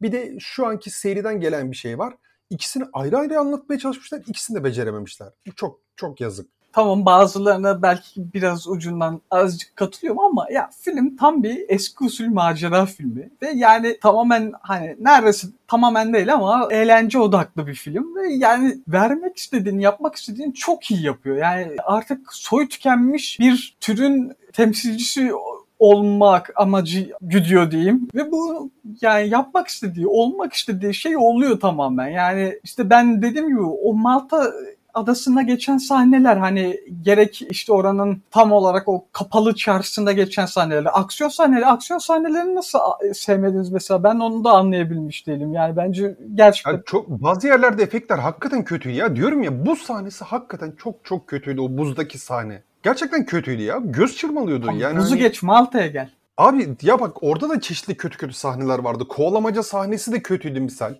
Bir 0.02 0.12
de 0.12 0.36
şu 0.40 0.66
anki 0.66 0.90
seriden 0.90 1.40
gelen 1.40 1.70
bir 1.70 1.76
şey 1.76 1.98
var. 1.98 2.14
İkisini 2.50 2.84
ayrı 2.92 3.18
ayrı 3.18 3.40
anlatmaya 3.40 3.78
çalışmışlar. 3.78 4.22
İkisini 4.26 4.58
de 4.58 4.64
becerememişler. 4.64 5.28
Bu 5.46 5.54
çok 5.54 5.80
çok 5.96 6.20
yazık. 6.20 6.46
Tamam 6.72 7.06
bazılarına 7.06 7.82
belki 7.82 8.32
biraz 8.34 8.68
ucundan 8.68 9.20
azıcık 9.30 9.76
katılıyorum 9.76 10.20
ama 10.20 10.46
ya 10.50 10.70
film 10.80 11.16
tam 11.16 11.42
bir 11.42 11.64
eski 11.68 12.04
usul 12.04 12.26
macera 12.26 12.86
filmi 12.86 13.30
ve 13.42 13.50
yani 13.54 13.98
tamamen 14.00 14.52
hani 14.60 14.96
neredeyse 15.00 15.48
tamamen 15.66 16.14
değil 16.14 16.34
ama 16.34 16.68
eğlence 16.70 17.18
odaklı 17.18 17.66
bir 17.66 17.74
film 17.74 18.16
ve 18.16 18.32
yani 18.32 18.78
vermek 18.88 19.36
istediğini 19.36 19.82
yapmak 19.82 20.14
istediğini 20.16 20.54
çok 20.54 20.90
iyi 20.90 21.04
yapıyor. 21.04 21.36
Yani 21.36 21.76
artık 21.84 22.32
soy 22.32 22.68
tükenmiş 22.68 23.40
bir 23.40 23.76
türün 23.80 24.32
temsilcisi 24.52 25.32
olmak 25.78 26.52
amacı 26.56 27.10
güdüyor 27.20 27.70
diyeyim. 27.70 28.08
Ve 28.14 28.32
bu 28.32 28.70
yani 29.00 29.28
yapmak 29.28 29.68
istediği, 29.68 30.06
olmak 30.06 30.52
istediği 30.52 30.94
şey 30.94 31.16
oluyor 31.16 31.60
tamamen. 31.60 32.08
Yani 32.08 32.60
işte 32.64 32.90
ben 32.90 33.22
dediğim 33.22 33.48
gibi 33.48 33.60
o 33.60 33.94
Malta 33.94 34.52
adasında 34.94 35.42
geçen 35.42 35.78
sahneler 35.78 36.36
hani 36.36 36.80
gerek 37.02 37.42
işte 37.50 37.72
oranın 37.72 38.22
tam 38.30 38.52
olarak 38.52 38.88
o 38.88 39.04
kapalı 39.12 39.54
çarşısında 39.54 40.12
geçen 40.12 40.46
sahneler, 40.46 40.86
aksiyon 40.92 41.30
sahneleri, 41.30 41.66
aksiyon 41.66 41.98
sahnelerini 41.98 42.54
nasıl 42.54 42.78
sevmediniz 43.14 43.70
mesela 43.70 44.02
ben 44.04 44.16
onu 44.16 44.44
da 44.44 44.50
anlayabilmiş 44.50 45.26
değilim. 45.26 45.52
Yani 45.52 45.76
bence 45.76 46.16
gerçekten 46.34 46.72
Yani 46.72 46.82
çok 46.86 47.08
bazı 47.08 47.46
yerlerde 47.46 47.82
efektler 47.82 48.18
hakikaten 48.18 48.64
kötüydü 48.64 48.96
ya. 48.96 49.16
Diyorum 49.16 49.42
ya 49.42 49.66
bu 49.66 49.76
sahnesi 49.76 50.24
hakikaten 50.24 50.72
çok 50.78 51.04
çok 51.04 51.26
kötüydü 51.26 51.60
o 51.60 51.78
buzdaki 51.78 52.18
sahne. 52.18 52.62
Gerçekten 52.88 53.24
kötüydü 53.26 53.62
ya. 53.62 53.80
Göz 53.84 54.16
çırmalıyordu. 54.16 54.66
Tamam, 54.66 54.80
yani 54.80 54.98
buzu 54.98 55.10
hani- 55.10 55.20
geç 55.20 55.42
Malta'ya 55.42 55.86
gel. 55.86 56.10
Abi 56.36 56.76
ya 56.82 57.00
bak 57.00 57.22
orada 57.22 57.48
da 57.48 57.60
çeşitli 57.60 57.96
kötü 57.96 58.18
kötü 58.18 58.34
sahneler 58.34 58.78
vardı. 58.78 59.08
Kovalamaca 59.08 59.62
sahnesi 59.62 60.12
de 60.12 60.22
kötüydü 60.22 60.60
misal. 60.60 60.94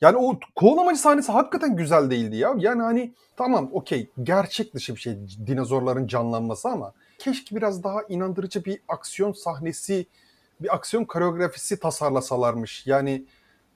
Yani 0.00 0.16
o 0.16 0.38
kovalamaca 0.56 0.96
sahnesi 0.96 1.32
hakikaten 1.32 1.76
güzel 1.76 2.10
değildi 2.10 2.36
ya. 2.36 2.54
Yani 2.56 2.82
hani 2.82 3.12
tamam 3.36 3.68
okey 3.72 4.10
gerçek 4.22 4.74
dışı 4.74 4.94
bir 4.94 5.00
şey 5.00 5.16
dinozorların 5.46 6.06
canlanması 6.06 6.68
ama 6.68 6.92
keşke 7.18 7.56
biraz 7.56 7.84
daha 7.84 8.02
inandırıcı 8.08 8.64
bir 8.64 8.80
aksiyon 8.88 9.32
sahnesi, 9.32 10.06
bir 10.60 10.74
aksiyon 10.74 11.04
koreografisi 11.04 11.80
tasarlasalarmış. 11.80 12.86
Yani 12.86 13.24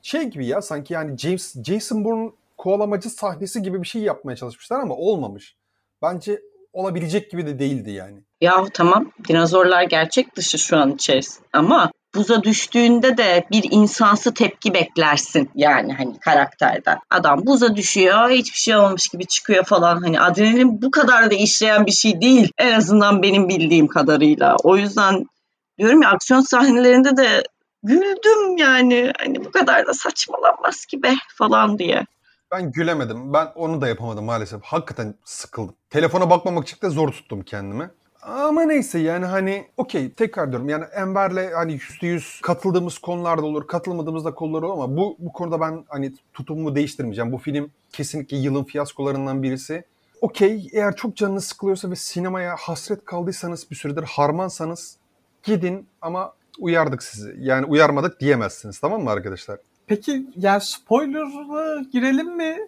şey 0.03 0.23
gibi 0.23 0.47
ya 0.47 0.63
sanki 0.63 0.95
yani 0.95 1.19
James 1.19 1.65
Jason 1.65 2.05
Bourne 2.05 2.31
kovalamacı 2.59 3.11
sahnesi 3.11 3.63
gibi 3.63 3.83
bir 3.83 3.89
şey 3.89 4.03
yapmaya 4.03 4.37
çalışmışlar 4.37 4.81
ama 4.81 4.95
olmamış. 4.95 5.57
Bence 6.03 6.43
olabilecek 6.73 7.31
gibi 7.31 7.47
de 7.47 7.59
değildi 7.59 7.91
yani. 7.91 8.17
Ya 8.41 8.65
tamam 8.75 9.13
dinozorlar 9.29 9.83
gerçek 9.83 10.37
dışı 10.37 10.59
şu 10.59 10.77
an 10.77 10.91
içerisinde 10.91 11.47
ama 11.53 11.93
buza 12.15 12.43
düştüğünde 12.43 13.17
de 13.17 13.45
bir 13.51 13.65
insansı 13.71 14.35
tepki 14.35 14.75
beklersin 14.75 15.51
yani 15.55 15.93
hani 15.93 16.19
karakterden. 16.21 16.99
Adam 17.11 17.47
buza 17.47 17.77
düşüyor 17.77 18.31
hiçbir 18.31 18.59
şey 18.59 18.77
olmamış 18.77 19.09
gibi 19.09 19.27
çıkıyor 19.27 19.65
falan 19.65 20.03
hani 20.03 20.21
adrenalin 20.21 20.83
bu 20.83 20.91
kadar 20.91 21.31
da 21.31 21.35
işleyen 21.35 21.87
bir 21.87 21.93
şey 21.93 22.21
değil 22.21 22.53
en 22.59 22.73
azından 22.73 23.23
benim 23.23 23.49
bildiğim 23.49 23.87
kadarıyla. 23.87 24.57
O 24.63 24.77
yüzden 24.77 25.27
diyorum 25.79 26.03
ya 26.03 26.11
aksiyon 26.11 26.41
sahnelerinde 26.41 27.17
de 27.17 27.45
güldüm 27.83 28.57
yani 28.57 29.13
hani 29.19 29.45
bu 29.45 29.51
kadar 29.51 29.87
da 29.87 29.95
saçmalanmaz 29.95 30.85
ki 30.85 31.03
be 31.03 31.15
falan 31.39 31.79
diye. 31.79 32.07
Ben 32.53 32.73
gülemedim. 32.73 33.33
Ben 33.33 33.49
onu 33.55 33.81
da 33.81 33.89
yapamadım 33.89 34.25
maalesef. 34.25 34.63
Hakikaten 34.63 35.15
sıkıldım. 35.25 35.75
Telefona 35.91 36.31
bakmamak 36.31 36.69
için 36.69 36.81
de 36.83 36.91
zor 36.91 37.09
tuttum 37.09 37.43
kendimi. 37.43 37.91
Ama 38.23 38.63
neyse 38.63 38.99
yani 38.99 39.25
hani 39.25 39.67
okey 39.77 40.13
tekrar 40.13 40.51
diyorum 40.51 40.69
yani 40.69 40.85
Enver'le 40.85 41.53
hani 41.55 41.79
%100 41.79 42.41
katıldığımız 42.43 42.99
konularda 42.99 43.47
olur 43.47 43.67
katılmadığımız 43.67 44.25
da 44.25 44.35
konular 44.35 44.63
olur 44.63 44.73
ama 44.73 44.97
bu, 44.97 45.17
bu 45.19 45.33
konuda 45.33 45.61
ben 45.61 45.85
hani 45.89 46.13
tutumumu 46.35 46.75
değiştirmeyeceğim. 46.75 47.33
Bu 47.33 47.39
film 47.39 47.71
kesinlikle 47.93 48.37
yılın 48.37 48.65
fiyaskolarından 48.65 49.43
birisi. 49.43 49.85
Okey 50.21 50.69
eğer 50.73 50.97
çok 50.97 51.17
canınız 51.17 51.45
sıkılıyorsa 51.45 51.91
ve 51.91 51.97
sinemaya 51.97 52.57
hasret 52.59 53.05
kaldıysanız 53.05 53.71
bir 53.71 53.77
süredir 53.77 54.03
harmansanız 54.03 54.97
gidin 55.43 55.87
ama 56.01 56.33
Uyardık 56.59 57.03
sizi. 57.03 57.35
Yani 57.39 57.67
uyarmadık 57.67 58.21
diyemezsiniz 58.21 58.79
tamam 58.79 59.03
mı 59.03 59.11
arkadaşlar? 59.11 59.59
Peki 59.93 60.27
yani 60.37 60.61
spoiler'a 60.61 61.83
girelim 61.93 62.37
mi? 62.37 62.59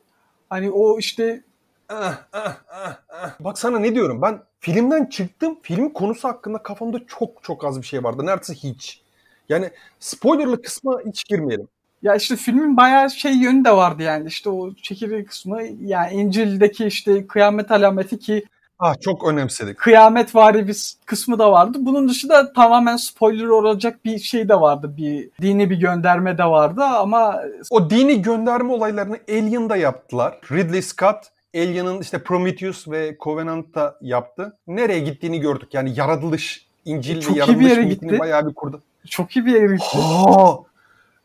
Hani 0.51 0.71
o 0.71 0.99
işte 0.99 1.43
Ah, 1.89 2.19
ah, 2.33 2.57
ah. 2.69 3.31
Bak 3.41 3.59
sana 3.59 3.79
ne 3.79 3.95
diyorum 3.95 4.23
ben 4.23 4.41
filmden 4.61 5.05
çıktım. 5.07 5.59
Film 5.63 5.89
konusu 5.93 6.29
hakkında 6.29 6.59
kafamda 6.63 6.99
çok 7.07 7.43
çok 7.43 7.65
az 7.65 7.83
bir 7.83 7.87
şey 7.87 8.05
vardı. 8.05 8.27
Neredeyse 8.27 8.55
hiç. 8.55 9.03
Yani 9.49 9.71
spoilerlı 10.01 10.63
kısma 10.63 11.01
hiç 11.07 11.25
girmeyelim. 11.25 11.69
ya 12.03 12.15
işte 12.15 12.37
filmin 12.37 12.77
bayağı 12.77 13.11
şey 13.11 13.33
yönü 13.37 13.65
de 13.65 13.71
vardı 13.77 14.03
yani 14.03 14.29
işte 14.29 14.51
o 14.51 14.75
çekirdeği 14.75 15.25
kısmı 15.25 15.63
yani 15.81 16.15
İncil'deki 16.15 16.87
işte 16.87 17.27
kıyamet 17.27 17.71
alameti 17.71 18.19
ki 18.19 18.45
Ah 18.79 19.01
çok 19.01 19.29
önemsedik. 19.29 19.79
kıyamet 19.79 20.35
vari 20.35 20.69
bir 20.69 20.95
kısmı 21.07 21.39
da 21.39 21.53
vardı. 21.53 21.79
Bunun 21.81 22.09
dışında 22.09 22.53
tamamen 22.53 22.97
spoiler 22.97 23.45
olacak 23.47 24.05
bir 24.05 24.19
şey 24.19 24.49
de 24.49 24.61
vardı. 24.61 24.95
Bir 24.97 25.31
dini 25.43 25.71
bir 25.71 25.77
gönderme 25.77 26.39
de 26.39 26.45
vardı 26.45 26.83
ama 26.85 27.41
O 27.71 27.91
dini 27.91 28.23
gönderme 28.23 28.73
olaylarını 28.73 29.19
Alien'da 29.29 29.77
yaptılar. 29.77 30.39
Ridley 30.53 30.83
Scott 30.83 31.17
Alien'ın 31.55 32.01
işte 32.01 32.23
Prometheus 32.23 32.89
ve 32.89 33.17
Covenant'ta 33.21 33.97
yaptı. 34.01 34.57
Nereye 34.67 35.01
gittiğini 35.01 35.41
gördük. 35.41 35.75
Yani 35.75 35.93
yaratılış, 35.99 36.67
İncil 36.85 37.21
Çok 37.21 37.31
ve 37.31 37.35
bir 37.35 37.41
yaratılış 37.41 37.79
mitini 37.79 38.09
gitti. 38.11 38.19
bayağı 38.19 38.49
bir 38.49 38.55
kurdu. 38.55 38.83
çok 39.09 39.37
iyi 39.37 39.47
bir 39.47 39.53
yere 39.53 39.75
gitti. 39.75 39.99
Ha! 39.99 40.57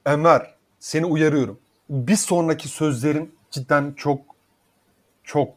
Ömer 0.06 0.54
seni 0.80 1.06
uyarıyorum. 1.06 1.60
Bir 1.90 2.16
sonraki 2.16 2.68
sözlerin 2.68 3.36
cidden 3.52 3.94
çok 3.98 4.20
çok 5.24 5.50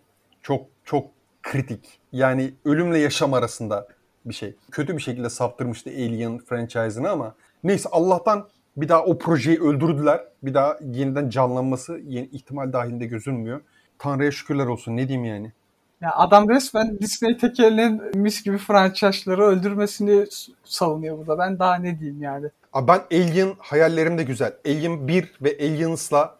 çok 0.42 0.60
çok 0.84 1.06
kritik. 1.42 2.00
Yani 2.12 2.54
ölümle 2.64 2.98
yaşam 2.98 3.34
arasında 3.34 3.88
bir 4.24 4.34
şey. 4.34 4.56
Kötü 4.70 4.96
bir 4.96 5.02
şekilde 5.02 5.30
saptırmıştı 5.30 5.90
Alien 5.90 6.38
franchise'ını 6.38 7.10
ama 7.10 7.34
neyse 7.64 7.88
Allah'tan 7.92 8.48
bir 8.76 8.88
daha 8.88 9.04
o 9.04 9.18
projeyi 9.18 9.60
öldürdüler. 9.60 10.20
Bir 10.42 10.54
daha 10.54 10.78
yeniden 10.92 11.28
canlanması 11.28 12.00
yeni 12.04 12.26
ihtimal 12.26 12.72
dahilinde 12.72 13.06
gözünmüyor. 13.06 13.60
Tanrı'ya 13.98 14.30
şükürler 14.30 14.66
olsun 14.66 14.96
ne 14.96 15.08
diyeyim 15.08 15.24
yani. 15.24 15.52
Ya 16.00 16.12
adam 16.16 16.48
resmen 16.48 16.98
Disney 16.98 17.36
tekelinin 17.36 18.02
mis 18.14 18.42
gibi 18.42 18.58
franchise'ları 18.58 19.42
öldürmesini 19.42 20.26
savunuyor 20.64 21.18
burada. 21.18 21.38
Ben 21.38 21.58
daha 21.58 21.74
ne 21.74 21.98
diyeyim 21.98 22.22
yani. 22.22 22.46
Abi 22.72 22.88
ben 22.88 23.00
Alien 23.16 23.54
hayallerim 23.58 24.18
de 24.18 24.22
güzel. 24.22 24.52
Alien 24.66 25.08
1 25.08 25.32
ve 25.42 25.56
Aliens'la 25.60 26.36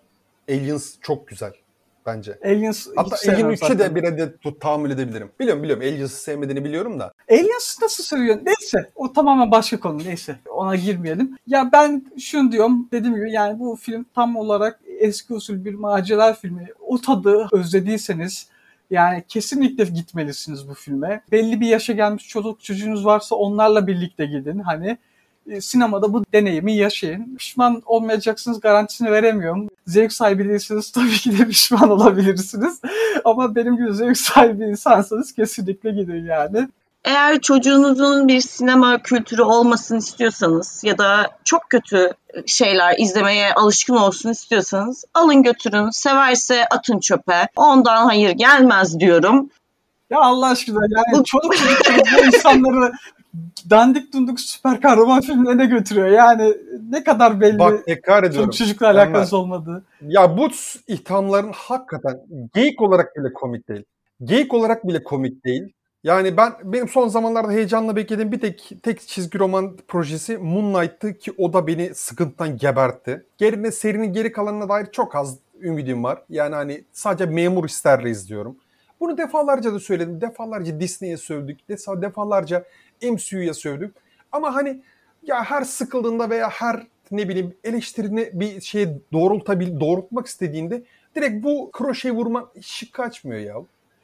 Aliens 0.49 0.95
çok 1.01 1.29
güzel 1.29 1.53
bence. 2.07 2.38
Aliens 2.45 2.88
Hatta 2.97 3.17
Alien 3.29 3.51
3'e 3.51 3.79
de 3.79 3.95
bir 3.95 4.33
tut- 4.38 4.61
tahammül 4.61 4.91
edebilirim. 4.91 5.31
Biliyorum 5.41 5.62
biliyorum 5.62 5.83
Aliens'ı 5.83 6.23
sevmediğini 6.23 6.65
biliyorum 6.65 7.01
da. 7.01 7.12
Aliens 7.31 7.83
nasıl 7.83 8.05
seviyorsun? 8.05 8.45
Neyse 8.47 8.91
o 8.95 9.12
tamamen 9.12 9.51
başka 9.51 9.81
konu 9.81 9.99
neyse 9.99 10.37
ona 10.51 10.77
girmeyelim. 10.77 11.37
Ya 11.47 11.71
ben 11.73 12.07
şunu 12.19 12.53
diyorum 12.53 12.88
dediğim 12.93 13.17
gibi 13.17 13.33
yani 13.33 13.59
bu 13.59 13.77
film 13.77 14.07
tam 14.15 14.37
olarak 14.37 14.81
eski 14.99 15.35
usul 15.35 15.65
bir 15.65 15.75
macera 15.75 16.35
filmi. 16.35 16.69
O 16.81 17.01
tadı 17.01 17.49
özlediyseniz 17.53 18.47
yani 18.91 19.25
kesinlikle 19.29 19.85
gitmelisiniz 19.85 20.69
bu 20.69 20.75
filme. 20.75 21.23
Belli 21.33 21.61
bir 21.61 21.67
yaşa 21.67 21.93
gelmiş 21.93 22.29
çocuk 22.29 22.65
çocuğunuz 22.65 23.05
varsa 23.07 23.37
onlarla 23.37 23.87
birlikte 23.87 24.27
gidin. 24.27 24.59
Hani 24.59 24.99
sinemada 25.61 26.12
bu 26.12 26.24
deneyimi 26.33 26.76
yaşayın. 26.76 27.37
Pişman 27.37 27.83
olmayacaksınız 27.87 28.61
garantisini 28.61 29.11
veremiyorum. 29.11 29.68
Zevk 29.87 30.12
sahibi 30.12 30.48
değilseniz 30.48 30.90
tabii 30.92 31.18
ki 31.18 31.38
de 31.38 31.48
pişman 31.48 31.90
olabilirsiniz. 31.90 32.81
Ama 33.24 33.55
benim 33.55 33.76
gibi 33.76 33.94
zevk 33.94 34.18
sahibi 34.18 34.64
insansanız 34.64 35.33
kesinlikle 35.33 35.90
gidin 35.90 36.26
yani. 36.26 36.68
Eğer 37.05 37.40
çocuğunuzun 37.40 38.28
bir 38.28 38.40
sinema 38.40 39.02
kültürü 39.02 39.42
olmasını 39.42 39.98
istiyorsanız 39.98 40.85
ya 40.85 40.98
da 40.98 41.31
çok 41.44 41.70
kötü 41.70 42.12
şeyler 42.46 42.94
izlemeye 42.98 43.55
alışkın 43.55 43.94
olsun 43.94 44.31
istiyorsanız 44.31 45.05
alın 45.14 45.42
götürün. 45.42 45.90
Severse 45.90 46.64
atın 46.64 47.00
çöpe. 47.00 47.48
Ondan 47.57 48.05
hayır 48.07 48.31
gelmez 48.31 49.00
diyorum. 49.00 49.50
Ya 50.11 50.20
Allah 50.20 50.46
aşkına 50.46 50.81
yani 50.90 51.24
çoluk 51.24 51.57
çocuk 51.57 52.24
insanları 52.24 52.92
dandik 53.71 54.12
dunduk 54.12 54.40
süper 54.40 54.81
kahraman 54.81 55.21
filmlerine 55.21 55.66
götürüyor. 55.66 56.09
Yani 56.09 56.55
ne 56.90 57.05
kadar 57.05 57.40
belli 57.40 57.59
Bak 57.59 57.85
tekrar 57.87 58.23
ediyorum. 58.25 58.51
çocukla 58.51 58.87
alakası 58.87 59.37
olmadığı. 59.37 59.85
Ya 60.03 60.37
bu 60.38 60.49
ithamların 60.88 61.53
hakikaten 61.55 62.21
geyik 62.55 62.83
olarak 62.83 63.16
bile 63.16 63.33
komik 63.33 63.68
değil. 63.68 63.85
Geyik 64.25 64.55
olarak 64.55 64.88
bile 64.88 65.03
komik 65.03 65.45
değil. 65.45 65.73
Yani 66.05 66.37
ben 66.37 66.53
benim 66.64 66.88
son 66.88 67.09
zamanlarda 67.09 67.53
heyecanla 67.53 67.97
beklediğim 67.97 68.33
bir 68.33 68.40
tek 68.40 68.71
tek 68.83 69.01
çizgi 69.01 69.38
roman 69.38 69.77
projesi 69.88 70.38
Moonlight'tı 70.38 71.18
ki 71.18 71.33
o 71.38 71.53
da 71.53 71.66
beni 71.66 71.95
sıkıntıdan 71.95 72.57
gebertti. 72.57 73.27
Gerine 73.38 73.73
serinin 73.73 74.12
geri 74.12 74.33
kalanına 74.33 74.68
dair 74.68 74.87
çok 74.92 75.16
az 75.16 75.38
ümidim 75.61 76.05
var. 76.05 76.18
Yani 76.29 76.55
hani 76.55 76.85
sadece 76.92 77.27
memur 77.27 77.64
isterle 77.64 78.11
izliyorum. 78.11 78.57
Bunu 79.01 79.18
defalarca 79.18 79.73
da 79.73 79.81
söyledim. 79.81 80.21
Defalarca 80.21 80.81
Disney'e 80.81 81.16
sövdük. 81.16 81.61
defa- 81.68 82.03
Defalarca 82.03 82.64
MCU'ya 83.03 83.55
sövdük. 83.55 83.95
Ama 84.33 84.55
hani 84.55 84.81
ya 85.27 85.45
her 85.45 85.62
sıkıldığında 85.62 86.31
veya 86.31 86.51
her 86.51 86.87
ne 87.11 87.29
bileyim 87.29 87.55
eleştirini 87.65 88.31
bir 88.33 88.61
şeye 88.61 88.99
doğrultabil 89.12 89.81
doğrultmak 89.81 90.27
istediğinde 90.27 90.83
direkt 91.17 91.45
bu 91.45 91.71
kroşe 91.73 92.11
vurma 92.11 92.51
şık 92.61 92.93
kaçmıyor 92.93 93.41
ya. 93.41 93.55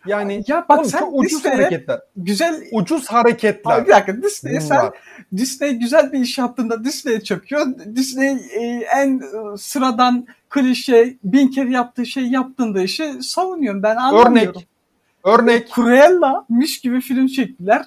Yani 0.06 0.44
Ya 0.46 0.66
bak 0.68 0.78
oğlum 0.78 0.90
sen 0.90 0.98
çok 0.98 1.14
ucuz 1.14 1.38
Disney'e 1.38 1.54
hareketler. 1.54 2.00
güzel 2.16 2.62
Ucuz 2.72 3.08
hareketler. 3.08 3.78
Abi 3.78 3.86
bir 3.86 3.92
dakika 3.92 4.22
Disney'e 4.22 4.60
sen. 4.60 4.90
Disney 5.36 5.72
güzel 5.72 6.12
bir 6.12 6.20
iş 6.20 6.38
yaptığında 6.38 6.84
Disney'e 6.84 7.20
çöküyor. 7.20 7.66
Disney 7.96 8.32
e, 8.32 8.86
en 8.96 9.18
e, 9.18 9.56
sıradan 9.56 10.26
klişe 10.48 11.16
bin 11.24 11.48
kere 11.48 11.70
yaptığı 11.70 12.06
şey 12.06 12.24
yaptığında 12.24 12.82
işi 12.82 13.22
savunuyorum. 13.22 13.82
Ben 13.82 13.96
anlamıyorum. 13.96 14.62
Örnek 15.24 15.74
Cruella 15.74 16.44
miş 16.48 16.80
gibi 16.80 17.00
film 17.00 17.26
çektiler. 17.26 17.82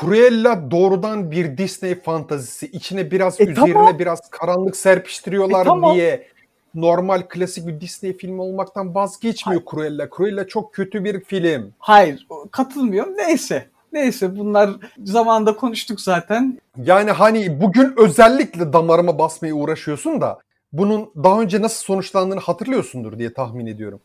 Cruella 0.00 0.70
doğrudan 0.70 1.30
bir 1.30 1.58
Disney 1.58 1.94
fantazisi. 1.94 2.66
İçine 2.66 3.10
biraz 3.10 3.40
E, 3.40 3.44
üzerine 3.44 3.72
tamam. 3.72 3.98
biraz 3.98 4.30
karanlık 4.30 4.76
serpiştiriyorlar 4.76 5.60
E, 5.60 5.64
tamam. 5.68 5.94
diye 5.94 6.26
normal 6.74 7.22
klasik 7.28 7.66
bir 7.66 7.80
Disney 7.80 8.16
filmi 8.16 8.40
olmaktan 8.42 8.94
vazgeçmiyor 8.94 9.62
Cruella. 9.70 10.08
Cruella 10.16 10.46
çok 10.48 10.74
kötü 10.74 11.04
bir 11.04 11.20
film. 11.24 11.72
Hayır 11.78 12.26
katılmıyorum. 12.50 13.16
Neyse. 13.16 13.66
Neyse 13.92 14.36
bunlar 14.38 14.70
zamanında 15.04 15.56
konuştuk 15.56 16.00
zaten. 16.00 16.58
Yani 16.84 17.10
hani 17.10 17.60
bugün 17.60 17.94
özellikle 17.96 18.72
damarıma 18.72 19.18
basmaya 19.18 19.54
uğraşıyorsun 19.54 20.20
da 20.20 20.38
bunun 20.72 21.10
daha 21.16 21.40
önce 21.40 21.62
nasıl 21.62 21.84
sonuçlandığını 21.84 22.40
hatırlıyorsundur 22.40 23.18
diye 23.18 23.32
tahmin 23.32 23.66
ediyorum. 23.66 24.00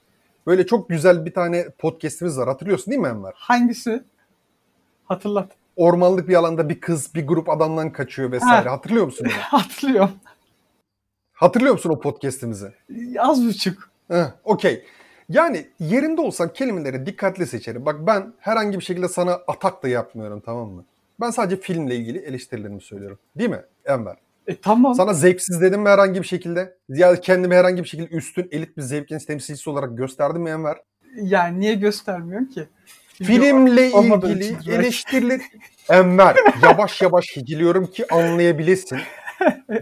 Böyle 0.47 0.65
çok 0.67 0.89
güzel 0.89 1.25
bir 1.25 1.33
tane 1.33 1.65
podcast'imiz 1.77 2.37
var. 2.37 2.47
Hatırlıyorsun 2.47 2.91
değil 2.91 3.01
mi 3.01 3.07
Enver? 3.07 3.33
Hangisi? 3.35 4.03
Hatırlat. 5.05 5.51
Ormanlık 5.75 6.27
bir 6.29 6.35
alanda 6.35 6.69
bir 6.69 6.79
kız 6.79 7.15
bir 7.15 7.27
grup 7.27 7.49
adamdan 7.49 7.91
kaçıyor 7.91 8.31
vesaire. 8.31 8.69
Ha. 8.69 8.75
Hatırlıyor 8.75 9.05
musun? 9.05 9.27
Hatırlıyorum. 9.39 10.11
Hatırlıyor 11.33 11.73
musun 11.73 11.89
o 11.89 11.99
podcast'imizi? 11.99 12.71
Az 13.19 13.45
buçuk. 13.45 13.89
Okey. 14.43 14.85
Yani 15.29 15.67
yerinde 15.79 16.21
olsam 16.21 16.49
kelimeleri 16.53 17.05
dikkatli 17.05 17.47
seçerim. 17.47 17.85
Bak 17.85 18.07
ben 18.07 18.33
herhangi 18.39 18.79
bir 18.79 18.83
şekilde 18.83 19.07
sana 19.07 19.31
atak 19.47 19.83
da 19.83 19.87
yapmıyorum 19.87 20.41
tamam 20.45 20.69
mı? 20.69 20.85
Ben 21.21 21.29
sadece 21.29 21.61
filmle 21.61 21.95
ilgili 21.95 22.17
eleştirilerimi 22.17 22.81
söylüyorum. 22.81 23.19
Değil 23.35 23.49
mi 23.49 23.61
Enver? 23.85 24.15
E 24.47 24.55
tamam. 24.55 24.95
Sana 24.95 25.13
zevksiz 25.13 25.61
dedim 25.61 25.81
mi 25.81 25.89
herhangi 25.89 26.21
bir 26.21 26.27
şekilde? 26.27 26.77
Ya 26.89 27.15
kendimi 27.21 27.55
herhangi 27.55 27.83
bir 27.83 27.87
şekilde 27.87 28.15
üstün 28.15 28.47
elit 28.51 28.77
bir 28.77 28.81
zevkin 28.81 29.17
temsilcisi 29.19 29.69
olarak 29.69 29.97
gösterdim 29.97 30.41
mi 30.41 30.49
Enver? 30.49 30.77
Yani 31.15 31.59
niye 31.59 31.75
göstermiyorsun 31.75 32.47
ki? 32.47 32.67
Filmle 33.23 33.87
ilgili 33.87 34.73
eleştiriler... 34.73 35.41
Enver 35.89 36.35
yavaş 36.63 37.01
yavaş 37.01 37.25
hiciliyorum 37.35 37.87
ki 37.87 38.13
anlayabilesin. 38.13 38.99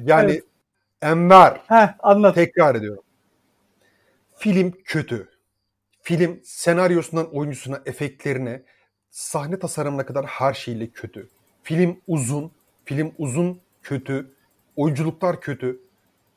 Yani 0.05 0.31
Evet. 0.31 0.43
Enver 1.01 1.61
Heh 1.67 1.93
anlat. 1.99 2.35
tekrar 2.35 2.75
ediyorum. 2.75 3.03
Film 4.35 4.71
kötü. 4.85 5.29
Film 6.01 6.39
senaryosundan 6.43 7.35
oyuncusuna, 7.35 7.81
efektlerine, 7.85 8.63
sahne 9.09 9.59
tasarımına 9.59 10.05
kadar 10.05 10.25
her 10.25 10.53
şeyle 10.53 10.87
kötü. 10.87 11.29
Film 11.63 12.01
uzun, 12.07 12.51
film 12.85 13.13
uzun 13.17 13.61
kötü, 13.81 14.33
oyunculuklar 14.75 15.41
kötü. 15.41 15.79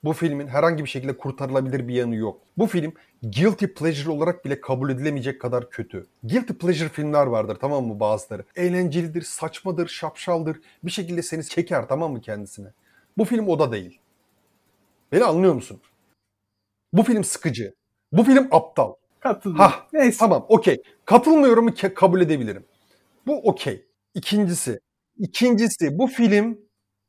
Bu 0.04 0.12
filmin 0.12 0.46
herhangi 0.46 0.84
bir 0.84 0.88
şekilde 0.88 1.16
kurtarılabilir 1.16 1.88
bir 1.88 1.94
yanı 1.94 2.14
yok. 2.16 2.40
Bu 2.58 2.66
film 2.66 2.92
guilty 3.22 3.66
pleasure 3.66 4.10
olarak 4.10 4.44
bile 4.44 4.60
kabul 4.60 4.90
edilemeyecek 4.90 5.40
kadar 5.40 5.70
kötü. 5.70 6.06
Guilty 6.22 6.52
pleasure 6.52 6.88
filmler 6.88 7.26
vardır 7.26 7.56
tamam 7.60 7.86
mı 7.86 8.00
bazıları? 8.00 8.44
Eğlencelidir, 8.56 9.22
saçmadır, 9.22 9.88
şapşaldır. 9.88 10.60
Bir 10.84 10.90
şekilde 10.90 11.22
seni 11.22 11.44
çeker 11.44 11.88
tamam 11.88 12.12
mı 12.12 12.20
kendisine? 12.20 12.68
Bu 13.18 13.24
film 13.24 13.48
o 13.48 13.58
da 13.58 13.72
değil. 13.72 14.00
Beni 15.12 15.24
anlıyor 15.24 15.54
musun? 15.54 15.80
Bu 16.92 17.02
film 17.02 17.24
sıkıcı. 17.24 17.74
Bu 18.12 18.24
film 18.24 18.48
aptal. 18.50 18.92
Katılmıyorum. 19.20 19.72
Hah, 19.72 19.86
Neyse. 19.92 20.18
Tamam 20.18 20.46
okey. 20.48 20.82
Katılmıyorumu 21.04 21.70
ke- 21.70 21.94
kabul 21.94 22.20
edebilirim. 22.20 22.64
Bu 23.26 23.48
okey. 23.48 23.86
İkincisi. 24.14 24.80
İkincisi 25.18 25.98
bu 25.98 26.06
film 26.06 26.58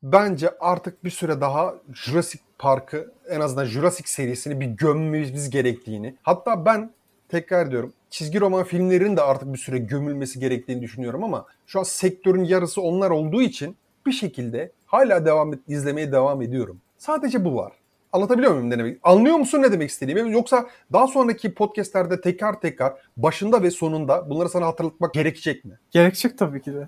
bence 0.03 0.49
artık 0.59 1.03
bir 1.03 1.09
süre 1.09 1.41
daha 1.41 1.75
Jurassic 1.93 2.43
Park'ı 2.59 3.11
en 3.29 3.39
azından 3.39 3.65
Jurassic 3.65 4.09
serisini 4.09 4.59
bir 4.59 4.65
gömmemiz 4.65 5.49
gerektiğini 5.49 6.15
hatta 6.23 6.65
ben 6.65 6.91
tekrar 7.29 7.71
diyorum 7.71 7.93
çizgi 8.09 8.39
roman 8.39 8.63
filmlerinin 8.63 9.17
de 9.17 9.21
artık 9.21 9.53
bir 9.53 9.57
süre 9.57 9.77
gömülmesi 9.77 10.39
gerektiğini 10.39 10.81
düşünüyorum 10.81 11.23
ama 11.23 11.45
şu 11.67 11.79
an 11.79 11.83
sektörün 11.83 12.43
yarısı 12.43 12.81
onlar 12.81 13.09
olduğu 13.09 13.41
için 13.41 13.75
bir 14.05 14.11
şekilde 14.11 14.71
hala 14.85 15.25
devam 15.25 15.53
et, 15.53 15.59
izlemeye 15.67 16.11
devam 16.11 16.41
ediyorum. 16.41 16.81
Sadece 16.97 17.45
bu 17.45 17.55
var. 17.55 17.73
Anlatabiliyor 18.13 18.51
muyum 18.51 18.69
ne 18.69 18.79
demek? 18.79 18.99
Anlıyor 19.03 19.35
musun 19.35 19.61
ne 19.61 19.71
demek 19.71 19.89
istediğimi? 19.89 20.31
Yoksa 20.31 20.67
daha 20.93 21.07
sonraki 21.07 21.53
podcastlerde 21.53 22.21
tekrar 22.21 22.61
tekrar 22.61 22.93
başında 23.17 23.63
ve 23.63 23.71
sonunda 23.71 24.29
bunları 24.29 24.49
sana 24.49 24.65
hatırlatmak 24.65 25.13
gerekecek 25.13 25.65
mi? 25.65 25.79
Gerekecek 25.91 26.37
tabii 26.37 26.61
ki 26.61 26.73
de. 26.73 26.87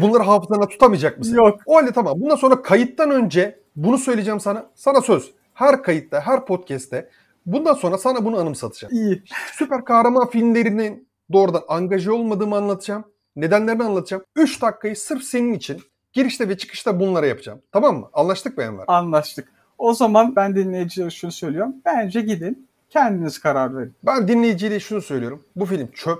Bunları 0.00 0.22
hafızana 0.22 0.68
tutamayacak 0.68 1.18
mısın? 1.18 1.36
Yok. 1.36 1.60
O 1.66 1.76
halde 1.76 1.92
tamam. 1.92 2.20
Bundan 2.20 2.36
sonra 2.36 2.62
kayıttan 2.62 3.10
önce 3.10 3.58
bunu 3.76 3.98
söyleyeceğim 3.98 4.40
sana. 4.40 4.66
Sana 4.74 5.00
söz. 5.00 5.30
Her 5.54 5.82
kayıtta, 5.82 6.20
her 6.20 6.46
podcast'te 6.46 7.10
bundan 7.46 7.74
sonra 7.74 7.98
sana 7.98 8.24
bunu 8.24 8.38
anımsatacağım. 8.38 8.94
İyi. 8.94 9.22
Süper 9.52 9.84
kahraman 9.84 10.28
filmlerinin 10.30 11.08
doğrudan 11.32 11.62
angaje 11.68 12.10
olmadığımı 12.12 12.56
anlatacağım. 12.56 13.04
Nedenlerini 13.36 13.82
anlatacağım. 13.82 14.24
3 14.36 14.62
dakikayı 14.62 14.96
sırf 14.96 15.22
senin 15.22 15.52
için 15.52 15.82
girişte 16.12 16.48
ve 16.48 16.58
çıkışta 16.58 17.00
bunlara 17.00 17.26
yapacağım. 17.26 17.62
Tamam 17.72 17.96
mı? 17.96 18.08
Anlaştık 18.12 18.58
mı 18.58 18.64
Enver? 18.64 18.84
Anlaştık. 18.88 19.48
O 19.78 19.94
zaman 19.94 20.36
ben 20.36 20.56
dinleyicilere 20.56 21.10
şunu 21.10 21.32
söylüyorum. 21.32 21.74
Bence 21.84 22.20
gidin. 22.20 22.68
Kendiniz 22.90 23.38
karar 23.38 23.76
verin. 23.76 23.94
Ben 24.06 24.28
dinleyiciyle 24.28 24.80
şunu 24.80 25.02
söylüyorum. 25.02 25.42
Bu 25.56 25.66
film 25.66 25.88
çöp. 25.94 26.18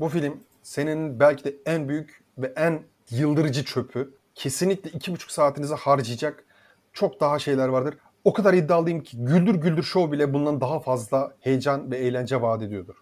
Bu 0.00 0.08
film 0.08 0.40
senin 0.62 1.20
belki 1.20 1.44
de 1.44 1.54
en 1.66 1.88
büyük 1.88 2.20
ve 2.38 2.52
en 2.56 2.82
yıldırıcı 3.10 3.64
çöpü. 3.64 4.14
Kesinlikle 4.34 4.90
iki 4.90 5.12
buçuk 5.12 5.30
saatinizi 5.30 5.74
harcayacak 5.74 6.44
çok 6.92 7.20
daha 7.20 7.38
şeyler 7.38 7.68
vardır. 7.68 7.94
O 8.24 8.32
kadar 8.32 8.54
iddialıyım 8.54 9.00
ki 9.00 9.16
Güldür 9.24 9.54
Güldür 9.54 9.82
Show 9.82 10.12
bile 10.12 10.34
bundan 10.34 10.60
daha 10.60 10.80
fazla 10.80 11.32
heyecan 11.40 11.90
ve 11.90 11.96
eğlence 11.96 12.42
vaat 12.42 12.62
ediyordur. 12.62 12.94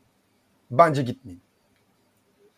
Bence 0.70 1.03
gitmeyin. 1.03 1.40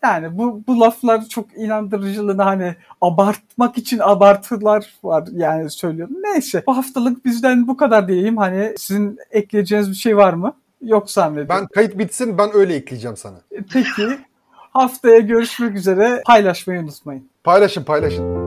Yani 0.02 0.38
bu, 0.38 0.62
bu 0.66 0.80
laflar 0.80 1.28
çok 1.28 1.56
inandırıcılığını 1.56 2.42
hani 2.42 2.76
abartmak 3.00 3.78
için 3.78 3.98
abartılar 4.02 4.94
var 5.02 5.28
yani 5.32 5.70
söylüyorum. 5.70 6.14
Neyse 6.22 6.62
bu 6.66 6.76
haftalık 6.76 7.24
bizden 7.24 7.68
bu 7.68 7.76
kadar 7.76 8.08
diyeyim. 8.08 8.36
Hani 8.36 8.74
sizin 8.78 9.18
ekleyeceğiniz 9.30 9.90
bir 9.90 9.94
şey 9.94 10.16
var 10.16 10.32
mı? 10.32 10.54
Yok 10.82 11.10
zannediyorum. 11.10 11.48
Ben 11.48 11.66
kayıt 11.66 11.98
bitsin 11.98 12.38
ben 12.38 12.50
öyle 12.54 12.74
ekleyeceğim 12.74 13.16
sana. 13.16 13.36
Peki 13.72 14.18
haftaya 14.82 15.18
görüşmek 15.20 15.76
üzere. 15.76 16.22
Paylaşmayı 16.26 16.80
unutmayın. 16.80 17.28
Paylaşın 17.44 17.84
paylaşın. 17.84 18.45